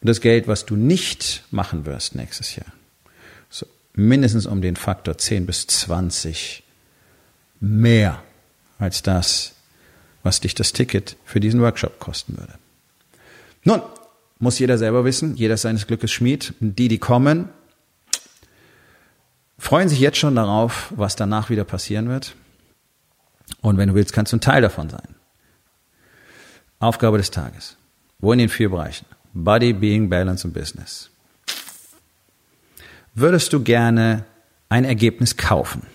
Und 0.00 0.08
das 0.08 0.20
Geld, 0.20 0.48
was 0.48 0.66
du 0.66 0.76
nicht 0.76 1.44
machen 1.50 1.86
wirst 1.86 2.14
nächstes 2.14 2.56
Jahr, 2.56 2.72
so 3.50 3.66
mindestens 3.94 4.46
um 4.46 4.62
den 4.62 4.76
Faktor 4.76 5.18
10 5.18 5.46
bis 5.46 5.66
20 5.66 6.62
mehr 7.60 8.22
als 8.78 9.02
das, 9.02 9.52
was 10.22 10.40
dich 10.40 10.54
das 10.54 10.72
Ticket 10.72 11.16
für 11.24 11.40
diesen 11.40 11.60
Workshop 11.60 11.98
kosten 11.98 12.36
würde. 12.38 12.54
Nun, 13.64 13.82
muss 14.38 14.58
jeder 14.58 14.78
selber 14.78 15.04
wissen, 15.04 15.36
jeder 15.36 15.56
seines 15.56 15.86
Glückes 15.86 16.12
Schmied. 16.12 16.54
Die, 16.60 16.88
die 16.88 16.98
kommen, 16.98 17.48
freuen 19.58 19.88
sich 19.88 20.00
jetzt 20.00 20.18
schon 20.18 20.34
darauf, 20.34 20.92
was 20.96 21.16
danach 21.16 21.50
wieder 21.50 21.64
passieren 21.64 22.08
wird. 22.08 22.34
Und 23.60 23.78
wenn 23.78 23.88
du 23.88 23.94
willst, 23.94 24.12
kannst 24.12 24.32
du 24.32 24.36
ein 24.36 24.40
Teil 24.40 24.62
davon 24.62 24.90
sein. 24.90 25.14
Aufgabe 26.78 27.18
des 27.18 27.30
Tages. 27.30 27.76
Wo 28.18 28.32
in 28.32 28.38
den 28.38 28.48
vier 28.48 28.70
Bereichen? 28.70 29.06
Body, 29.32 29.72
Being, 29.72 30.08
Balance 30.08 30.46
und 30.46 30.52
Business. 30.52 31.10
Würdest 33.14 33.52
du 33.52 33.62
gerne 33.62 34.24
ein 34.68 34.84
Ergebnis 34.84 35.36
kaufen? 35.36 35.86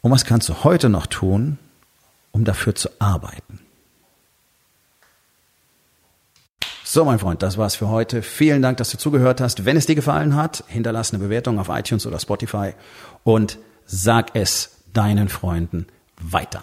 Und 0.00 0.10
was 0.10 0.24
kannst 0.24 0.48
du 0.48 0.64
heute 0.64 0.88
noch 0.88 1.06
tun, 1.06 1.58
um 2.32 2.44
dafür 2.44 2.74
zu 2.74 2.88
arbeiten? 2.98 3.60
So, 6.84 7.04
mein 7.04 7.18
Freund, 7.18 7.42
das 7.42 7.58
war's 7.58 7.76
für 7.76 7.88
heute. 7.88 8.22
Vielen 8.22 8.62
Dank, 8.62 8.78
dass 8.78 8.90
du 8.90 8.96
zugehört 8.96 9.42
hast. 9.42 9.66
Wenn 9.66 9.76
es 9.76 9.84
dir 9.84 9.94
gefallen 9.94 10.36
hat, 10.36 10.64
hinterlass 10.68 11.12
eine 11.12 11.22
Bewertung 11.22 11.58
auf 11.58 11.68
iTunes 11.68 12.06
oder 12.06 12.18
Spotify 12.18 12.72
und 13.24 13.58
sag 13.84 14.34
es 14.34 14.78
deinen 14.94 15.28
Freunden 15.28 15.86
weiter. 16.18 16.62